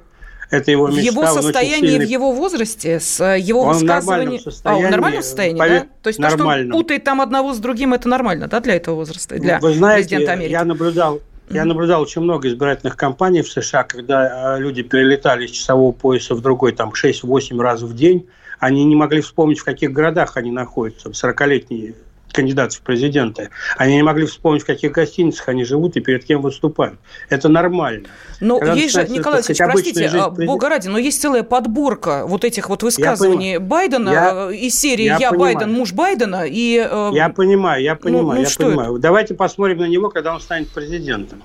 Это 0.49 0.69
его 0.69 0.89
мечта. 0.89 1.01
В 1.01 1.05
его 1.05 1.25
состоянии, 1.27 1.87
сильный... 1.91 2.05
в 2.05 2.09
его 2.09 2.33
возрасте, 2.33 2.99
с 2.99 3.21
э, 3.21 3.39
его 3.39 3.61
он 3.61 3.73
высказыванием... 3.73 4.41
А, 4.65 4.75
он 4.75 4.85
в 4.85 4.89
нормальном 4.91 5.23
состоянии, 5.23 5.59
пове... 5.59 5.79
да? 5.79 5.87
То 6.03 6.07
есть 6.09 6.19
нормально. 6.19 6.63
то, 6.63 6.67
что 6.67 6.75
он 6.75 6.81
путает 6.81 7.03
там 7.05 7.21
одного 7.21 7.53
с 7.53 7.59
другим, 7.59 7.93
это 7.93 8.09
нормально, 8.09 8.49
да, 8.49 8.59
для 8.59 8.75
этого 8.75 8.95
возраста, 8.95 9.39
для 9.39 9.59
Вы 9.59 9.73
знаете, 9.75 10.09
президента 10.09 10.33
Америки? 10.33 10.51
я 10.51 10.65
наблюдал, 10.65 11.21
я 11.49 11.63
наблюдал 11.63 12.01
очень 12.01 12.21
много 12.21 12.49
избирательных 12.49 12.97
кампаний 12.97 13.43
в 13.43 13.49
США, 13.49 13.83
когда 13.83 14.57
э, 14.57 14.59
люди 14.59 14.83
перелетали 14.83 15.45
из 15.45 15.51
часового 15.51 15.93
пояса 15.93 16.35
в 16.35 16.41
другой, 16.41 16.73
там, 16.73 16.91
6-8 16.91 17.57
раз 17.61 17.81
в 17.81 17.95
день. 17.95 18.27
Они 18.59 18.83
не 18.83 18.95
могли 18.95 19.21
вспомнить, 19.21 19.59
в 19.59 19.63
каких 19.63 19.93
городах 19.93 20.35
они 20.35 20.51
находятся, 20.51 21.09
40-летние 21.09 21.95
кандидатов 22.31 22.79
в 22.79 22.81
президенты. 22.81 23.49
Они 23.77 23.95
не 23.95 24.03
могли 24.03 24.25
вспомнить, 24.25 24.63
в 24.63 24.65
каких 24.65 24.91
гостиницах 24.91 25.49
они 25.49 25.63
живут 25.63 25.95
и 25.97 26.01
перед 26.01 26.25
кем 26.25 26.41
выступают. 26.41 26.99
Это 27.29 27.49
нормально. 27.49 28.07
Но 28.39 28.59
Когда 28.59 28.73
есть 28.73 28.93
же, 28.93 29.07
Николай 29.07 29.39
Васильевич, 29.39 29.71
простите, 29.71 30.07
жизнь... 30.07 30.17
А, 30.17 30.29
бога 30.29 30.69
ради, 30.69 30.87
но 30.87 30.97
есть 30.97 31.21
целая 31.21 31.43
подборка 31.43 32.25
вот 32.25 32.43
этих 32.43 32.69
вот 32.69 32.83
высказываний 32.83 33.57
Байдена 33.57 34.09
я, 34.09 34.51
из 34.51 34.79
серии 34.79 35.05
«Я, 35.05 35.17
я 35.19 35.31
Байден, 35.31 35.71
муж 35.71 35.93
Байдена» 35.93 36.45
и... 36.47 36.87
Э, 36.89 37.11
я 37.13 37.29
понимаю, 37.29 37.83
я 37.83 37.95
понимаю, 37.95 38.25
ну, 38.25 38.33
ну, 38.33 38.41
я 38.41 38.49
понимаю. 38.57 38.93
Это? 38.93 39.01
Давайте 39.01 39.33
посмотрим 39.33 39.77
на 39.79 39.87
него, 39.87 40.09
когда 40.09 40.33
он 40.33 40.41
станет 40.41 40.69
президентом. 40.69 41.43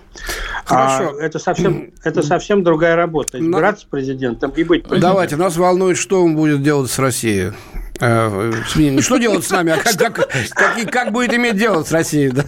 Хорошо. 0.64 1.16
А, 1.18 1.22
это, 1.22 1.38
совсем, 1.38 1.92
это 2.02 2.22
совсем 2.22 2.62
другая 2.64 2.96
работа. 2.96 3.38
Избираться 3.38 3.86
но... 3.86 3.90
президентом 3.90 4.50
и 4.50 4.64
быть 4.64 4.82
президентом. 4.82 5.00
Давайте, 5.00 5.36
нас 5.36 5.56
волнует, 5.56 5.96
что 5.96 6.22
он 6.22 6.34
будет 6.34 6.62
делать 6.62 6.90
с 6.90 6.98
Россией. 6.98 7.52
Э, 8.00 8.52
не 8.76 9.00
что 9.00 9.18
делать 9.18 9.44
с 9.44 9.50
нами, 9.50 9.72
а 9.72 9.76
как, 9.78 9.96
как, 9.96 10.28
как, 10.50 10.90
как 10.90 11.12
будет 11.12 11.32
иметь 11.34 11.56
дело 11.56 11.82
с 11.82 11.92
Россией? 11.92 12.30
Да? 12.30 12.44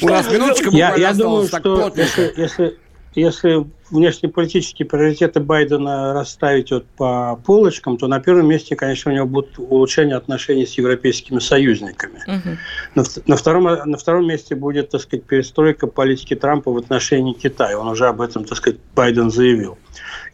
У 0.00 0.08
нас 0.08 0.30
минуточка 0.30 0.70
буквально 0.70 0.96
я, 0.96 1.08
я 1.08 1.14
думаю, 1.14 1.46
что 1.46 1.92
если, 1.96 2.32
если, 2.36 2.78
если 3.14 3.66
внешнеполитические 3.90 4.86
приоритеты 4.86 5.40
Байдена 5.40 6.14
расставить 6.14 6.70
вот 6.70 6.86
по 6.96 7.38
полочкам, 7.44 7.98
то 7.98 8.06
на 8.08 8.20
первом 8.20 8.48
месте, 8.48 8.74
конечно, 8.74 9.12
у 9.12 9.14
него 9.14 9.26
будет 9.26 9.58
улучшение 9.58 10.16
отношений 10.16 10.66
с 10.66 10.74
европейскими 10.74 11.38
союзниками. 11.38 12.22
Угу. 12.26 12.56
На, 12.94 13.04
на, 13.26 13.36
втором, 13.36 13.64
на 13.64 13.98
втором 13.98 14.26
месте 14.26 14.54
будет, 14.54 14.90
так 14.90 15.02
сказать, 15.02 15.24
перестройка 15.24 15.86
политики 15.86 16.34
Трампа 16.34 16.72
в 16.72 16.78
отношении 16.78 17.34
Китая. 17.34 17.78
Он 17.78 17.88
уже 17.88 18.06
об 18.06 18.22
этом, 18.22 18.44
так 18.44 18.56
сказать, 18.56 18.80
Байден 18.94 19.30
заявил. 19.30 19.76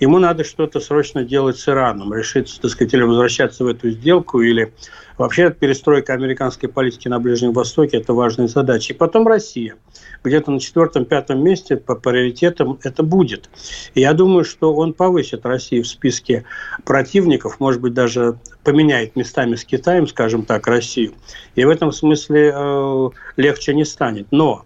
Ему 0.01 0.19
надо 0.19 0.45
что-то 0.45 0.81
срочно 0.81 1.25
делать 1.25 1.59
с 1.59 1.69
Ираном, 1.69 2.15
решиться, 2.15 2.61
так 2.61 2.71
сказать, 2.71 2.95
или 2.95 3.03
возвращаться 3.03 3.65
в 3.65 3.67
эту 3.67 3.91
сделку, 3.91 4.41
или 4.41 4.73
вообще 5.17 5.51
перестройка 5.51 6.13
американской 6.13 6.69
политики 6.69 7.09
на 7.09 7.19
Ближнем 7.19 7.53
Востоке– 7.53 7.97
это 7.99 8.13
важная 8.13 8.47
задача. 8.47 8.93
И 8.93 8.97
потом 8.97 9.27
Россия. 9.27 9.77
Где-то 10.23 10.51
на 10.51 10.61
четвертом-пятом 10.61 11.43
месте 11.43 11.77
по 11.77 11.95
приоритетам 11.97 12.79
это 12.83 13.03
будет. 13.03 13.51
И 13.95 14.01
я 14.01 14.13
думаю, 14.13 14.45
что 14.45 14.75
он 14.75 14.93
повысит 14.93 15.45
Россию 15.45 15.85
в 15.85 15.89
списке 15.89 16.45
противников, 16.85 17.59
может 17.59 17.81
быть, 17.81 17.95
даже 17.95 18.39
поменяет 18.63 19.17
местами 19.17 19.57
с 19.57 19.65
Китаем, 19.65 20.07
скажем 20.07 20.45
так, 20.45 20.67
Россию. 20.67 21.15
И 21.55 21.65
в 21.65 21.71
этом 21.71 21.93
смысле 21.93 22.53
э, 22.55 23.09
легче 23.37 23.75
не 23.75 23.85
станет. 23.85 24.29
Но 24.31 24.65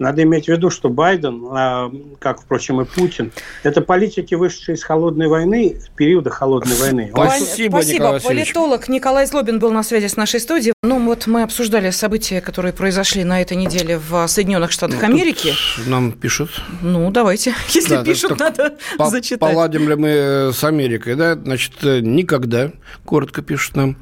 надо 0.00 0.22
иметь 0.22 0.46
в 0.46 0.48
виду, 0.48 0.70
что 0.70 0.88
Байден, 0.88 1.44
а, 1.50 1.92
как, 2.18 2.40
впрочем, 2.40 2.80
и 2.80 2.84
Путин, 2.84 3.32
это 3.62 3.82
политики, 3.82 4.34
вышедшие 4.34 4.76
из 4.76 4.82
холодной 4.82 5.28
войны, 5.28 5.76
периода 5.94 6.30
холодной 6.30 6.74
войны. 6.76 7.10
Спасибо, 7.12 7.76
Спасибо. 7.76 8.04
Николай 8.04 8.20
Политолог 8.20 8.88
Николай 8.88 9.26
Злобин 9.26 9.58
был 9.58 9.72
на 9.72 9.82
связи 9.82 10.08
с 10.08 10.16
нашей 10.16 10.40
студией. 10.40 10.72
Ну, 10.82 11.04
вот 11.04 11.26
мы 11.26 11.42
обсуждали 11.42 11.90
события, 11.90 12.40
которые 12.40 12.72
произошли 12.72 13.24
на 13.24 13.42
этой 13.42 13.58
неделе 13.58 13.98
в 13.98 14.26
Соединенных 14.26 14.72
Штатах 14.72 15.02
ну, 15.02 15.08
Америки. 15.08 15.52
Нам 15.86 16.12
пишут. 16.12 16.50
Ну, 16.80 17.10
давайте. 17.10 17.54
Если 17.68 17.96
да, 17.96 18.02
пишут, 18.02 18.38
надо 18.38 18.76
по 18.98 19.10
зачитать. 19.10 19.40
Поладим 19.40 19.86
ли 19.86 19.96
мы 19.96 20.50
с 20.54 20.64
Америкой, 20.64 21.14
да? 21.14 21.34
Значит, 21.34 21.74
никогда, 21.82 22.72
коротко 23.04 23.42
пишут 23.42 23.76
нам. 23.76 23.96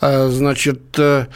А, 0.00 0.28
значит, 0.28 0.98
э, 0.98 1.26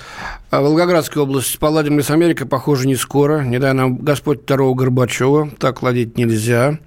Волгоградская 0.50 1.22
область, 1.22 1.58
поладим 1.58 1.98
ли 1.98 2.02
с 2.02 2.10
Америкой, 2.10 2.46
похоже, 2.46 2.86
не 2.86 2.96
скоро. 2.96 3.42
Не 3.42 3.58
дай 3.58 3.74
нам 3.74 3.98
Господь 4.06 4.42
второго 4.42 4.72
Горбачева, 4.76 5.50
так 5.58 5.82
ладить 5.82 6.16
нельзя. 6.16 6.78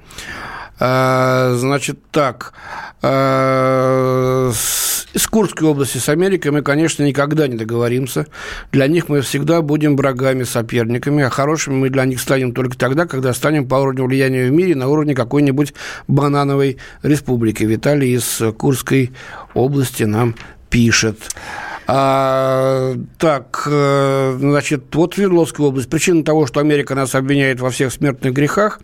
А, 0.80 1.54
значит, 1.58 2.00
так, 2.12 2.54
а, 3.02 4.50
с 4.54 5.28
Курской 5.28 5.68
области, 5.68 5.98
с 5.98 6.08
Америкой 6.08 6.52
мы, 6.52 6.62
конечно, 6.62 7.04
никогда 7.04 7.50
не 7.50 7.58
договоримся. 7.58 8.26
Для 8.72 8.88
них 8.88 9.10
мы 9.10 9.20
всегда 9.20 9.62
будем 9.62 9.98
врагами, 9.98 10.44
соперниками, 10.44 11.22
а 11.22 11.30
хорошими 11.30 11.76
мы 11.76 11.90
для 11.90 12.06
них 12.06 12.22
станем 12.22 12.54
только 12.54 12.78
тогда, 12.78 13.06
когда 13.06 13.34
станем 13.34 13.68
по 13.68 13.76
уровню 13.76 14.06
влияния 14.06 14.48
в 14.48 14.54
мире 14.54 14.74
на 14.76 14.88
уровне 14.88 15.14
какой-нибудь 15.14 15.74
банановой 16.08 16.78
республики. 17.04 17.66
Виталий 17.66 18.16
из 18.16 18.42
Курской 18.58 19.12
области 19.54 20.04
нам 20.04 20.36
пишет. 20.70 21.20
А, 21.92 22.94
так, 23.18 23.64
э, 23.66 24.36
значит, 24.40 24.94
вот 24.94 25.16
Свердловская 25.16 25.66
область. 25.66 25.90
Причина 25.90 26.24
того, 26.24 26.46
что 26.46 26.60
Америка 26.60 26.94
нас 26.94 27.16
обвиняет 27.16 27.60
во 27.60 27.72
всех 27.72 27.92
смертных 27.92 28.32
грехах, 28.32 28.80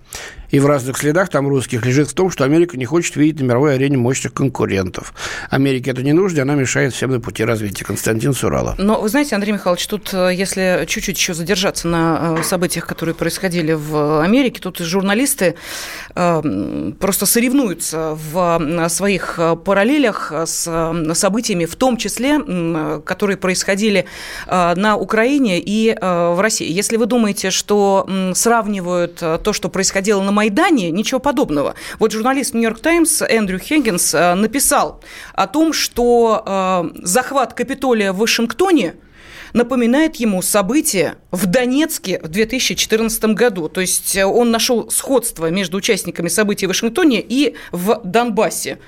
и 0.52 0.60
в 0.60 0.66
разных 0.66 0.98
следах 0.98 1.30
там 1.30 1.48
русских 1.48 1.86
лежит 1.86 2.10
в 2.10 2.14
том, 2.14 2.30
что 2.30 2.44
Америка 2.44 2.78
не 2.78 2.86
хочет 2.86 3.16
видеть 3.16 3.42
на 3.42 3.46
мировой 3.46 3.76
арене 3.76 3.98
мощных 3.98 4.34
конкурентов. 4.34 5.14
Америке 5.50 5.92
это 5.92 6.04
не 6.04 6.14
нужно, 6.14 6.42
она 6.42 6.56
мешает 6.56 6.94
всем 6.94 7.12
на 7.12 7.20
пути 7.20 7.44
развития. 7.44 7.86
Константин 7.86 8.34
Сурала. 8.34 8.76
Но 8.78 9.02
вы 9.02 9.10
знаете, 9.10 9.36
Андрей 9.36 9.54
Михайлович, 9.54 9.88
тут, 9.88 10.14
э, 10.14 10.32
если 10.34 10.86
чуть-чуть 10.88 11.18
еще 11.18 11.34
задержаться 11.34 11.88
на 11.88 12.36
э, 12.40 12.44
событиях, 12.44 12.86
которые 12.86 13.16
происходили 13.16 13.74
в 13.74 14.22
Америке, 14.22 14.60
тут 14.62 14.80
журналисты 14.80 15.56
э, 16.16 16.92
просто 17.00 17.26
соревнуются 17.26 18.18
в 18.32 18.90
своих 18.90 19.40
параллелях 19.64 20.32
с 20.46 21.14
событиями, 21.14 21.66
в 21.66 21.76
том 21.76 21.98
числе, 21.98 22.40
которые 23.06 23.38
происходили 23.38 24.06
на 24.48 24.98
Украине 24.98 25.60
и 25.60 25.96
в 26.00 26.40
России. 26.40 26.72
Если 26.72 26.98
вы 26.98 27.06
думаете, 27.06 27.52
что 27.52 28.08
сравнивают 28.34 29.16
то, 29.16 29.54
что 29.54 29.70
происходило 29.70 30.22
на 30.22 30.32
Майдане, 30.36 30.92
ничего 30.92 31.20
подобного. 31.20 31.74
Вот 31.98 32.12
журналист 32.12 32.54
Нью-Йорк 32.54 32.80
Таймс 32.80 33.22
Эндрю 33.22 33.58
Хеггинс 33.58 34.14
э, 34.14 34.36
написал 34.36 35.02
о 35.34 35.48
том, 35.48 35.74
что 35.74 36.44
э, 36.46 37.00
захват 37.04 37.54
Капитолия 37.54 38.12
в 38.12 38.18
Вашингтоне 38.18 38.96
напоминает 39.54 40.18
ему 40.18 40.42
события 40.42 41.16
в 41.36 41.46
Донецке 41.48 42.20
в 42.24 42.30
2014 42.30 43.26
году. 43.26 43.68
То 43.68 43.82
есть 43.82 44.16
э, 44.16 44.26
он 44.26 44.52
нашел 44.52 44.90
сходство 44.90 45.50
между 45.50 45.78
участниками 45.78 46.30
событий 46.30 46.66
в 46.66 46.70
Вашингтоне 46.70 47.22
и 47.22 47.56
в 47.72 48.02
Донбассе. 48.04 48.80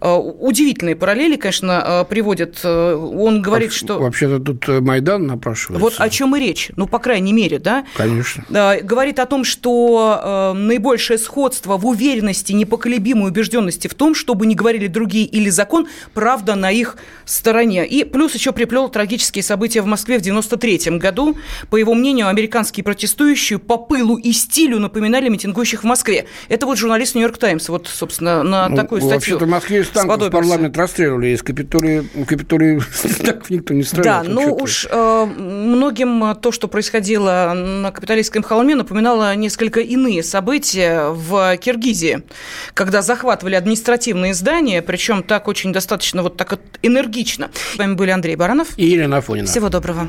Э, 0.00 0.14
удивительные 0.14 0.94
параллели, 0.94 1.36
конечно, 1.36 1.84
э, 1.84 2.04
приводит. 2.08 2.64
Он 2.64 3.42
говорит, 3.42 3.72
что... 3.72 3.98
Вообще-то 3.98 4.38
тут 4.38 4.68
Майдан 4.68 5.26
напрашивается. 5.26 5.82
Вот 5.82 5.94
о 5.98 6.08
чем 6.08 6.36
и 6.36 6.40
речь. 6.40 6.70
Ну, 6.76 6.86
по 6.86 7.00
крайней 7.00 7.32
мере, 7.32 7.58
да? 7.58 7.84
Конечно. 7.96 8.44
Говорит 8.82 9.18
о 9.18 9.26
том, 9.26 9.44
что 9.44 10.52
наибольшее 10.54 11.18
сходство 11.18 11.76
в 11.76 11.86
уверенности, 11.86 12.52
непоколебимой 12.52 13.30
убежденности 13.30 13.88
в 13.88 13.94
том, 13.94 14.14
чтобы 14.14 14.46
не 14.46 14.54
говорили 14.54 14.86
другие 14.86 15.26
или 15.26 15.50
закон, 15.50 15.88
правда 16.14 16.54
на 16.54 16.70
их 16.70 16.96
стороне. 17.24 17.86
И 17.86 18.04
плюс 18.04 18.34
еще 18.34 18.52
приплел 18.52 18.88
трагические 18.88 19.42
события 19.42 19.82
в 19.82 19.86
Москве 19.86 20.18
в 20.18 20.22
93 20.22 20.98
году. 20.98 21.36
По 21.70 21.76
его 21.76 21.95
мнению, 21.96 22.28
американские 22.28 22.84
протестующие 22.84 23.58
по 23.58 23.76
пылу 23.76 24.16
и 24.16 24.32
стилю 24.32 24.78
напоминали 24.78 25.28
митингующих 25.28 25.82
в 25.82 25.86
Москве. 25.86 26.26
Это 26.48 26.66
вот 26.66 26.78
журналист 26.78 27.14
«Нью-Йорк 27.14 27.38
Таймс», 27.38 27.68
вот, 27.68 27.88
собственно, 27.88 28.42
на 28.42 28.68
ну, 28.68 28.76
такую 28.76 29.00
статью 29.00 29.16
Вообще-то 29.16 29.44
в 29.46 29.48
Москве 29.48 29.80
из 29.80 29.88
танков 29.88 30.30
парламент 30.30 30.76
расстреливали, 30.76 31.28
из 31.28 31.42
Капитолии, 31.42 32.08
Капитолии 32.26 32.80
так 33.24 33.50
никто 33.50 33.74
не 33.74 33.82
стрелял. 33.82 34.24
Да, 34.24 34.28
ну 34.28 34.54
уж 34.54 34.86
э, 34.90 35.24
многим 35.24 36.36
то, 36.40 36.52
что 36.52 36.68
происходило 36.68 37.52
на 37.54 37.90
Капитолийском 37.90 38.42
холме, 38.42 38.74
напоминало 38.74 39.34
несколько 39.34 39.80
иные 39.80 40.22
события 40.22 41.10
в 41.10 41.56
Киргизии, 41.56 42.22
когда 42.74 43.02
захватывали 43.02 43.54
административные 43.54 44.34
здания, 44.34 44.82
причем 44.82 45.22
так 45.22 45.48
очень 45.48 45.72
достаточно 45.72 46.22
вот 46.22 46.36
так 46.36 46.52
вот 46.52 46.60
энергично. 46.82 47.50
С 47.74 47.78
вами 47.78 47.94
были 47.94 48.10
Андрей 48.10 48.36
Баранов 48.36 48.68
и 48.76 48.86
Елена 48.86 49.18
Афонина. 49.18 49.46
Всего 49.46 49.68
доброго. 49.68 50.08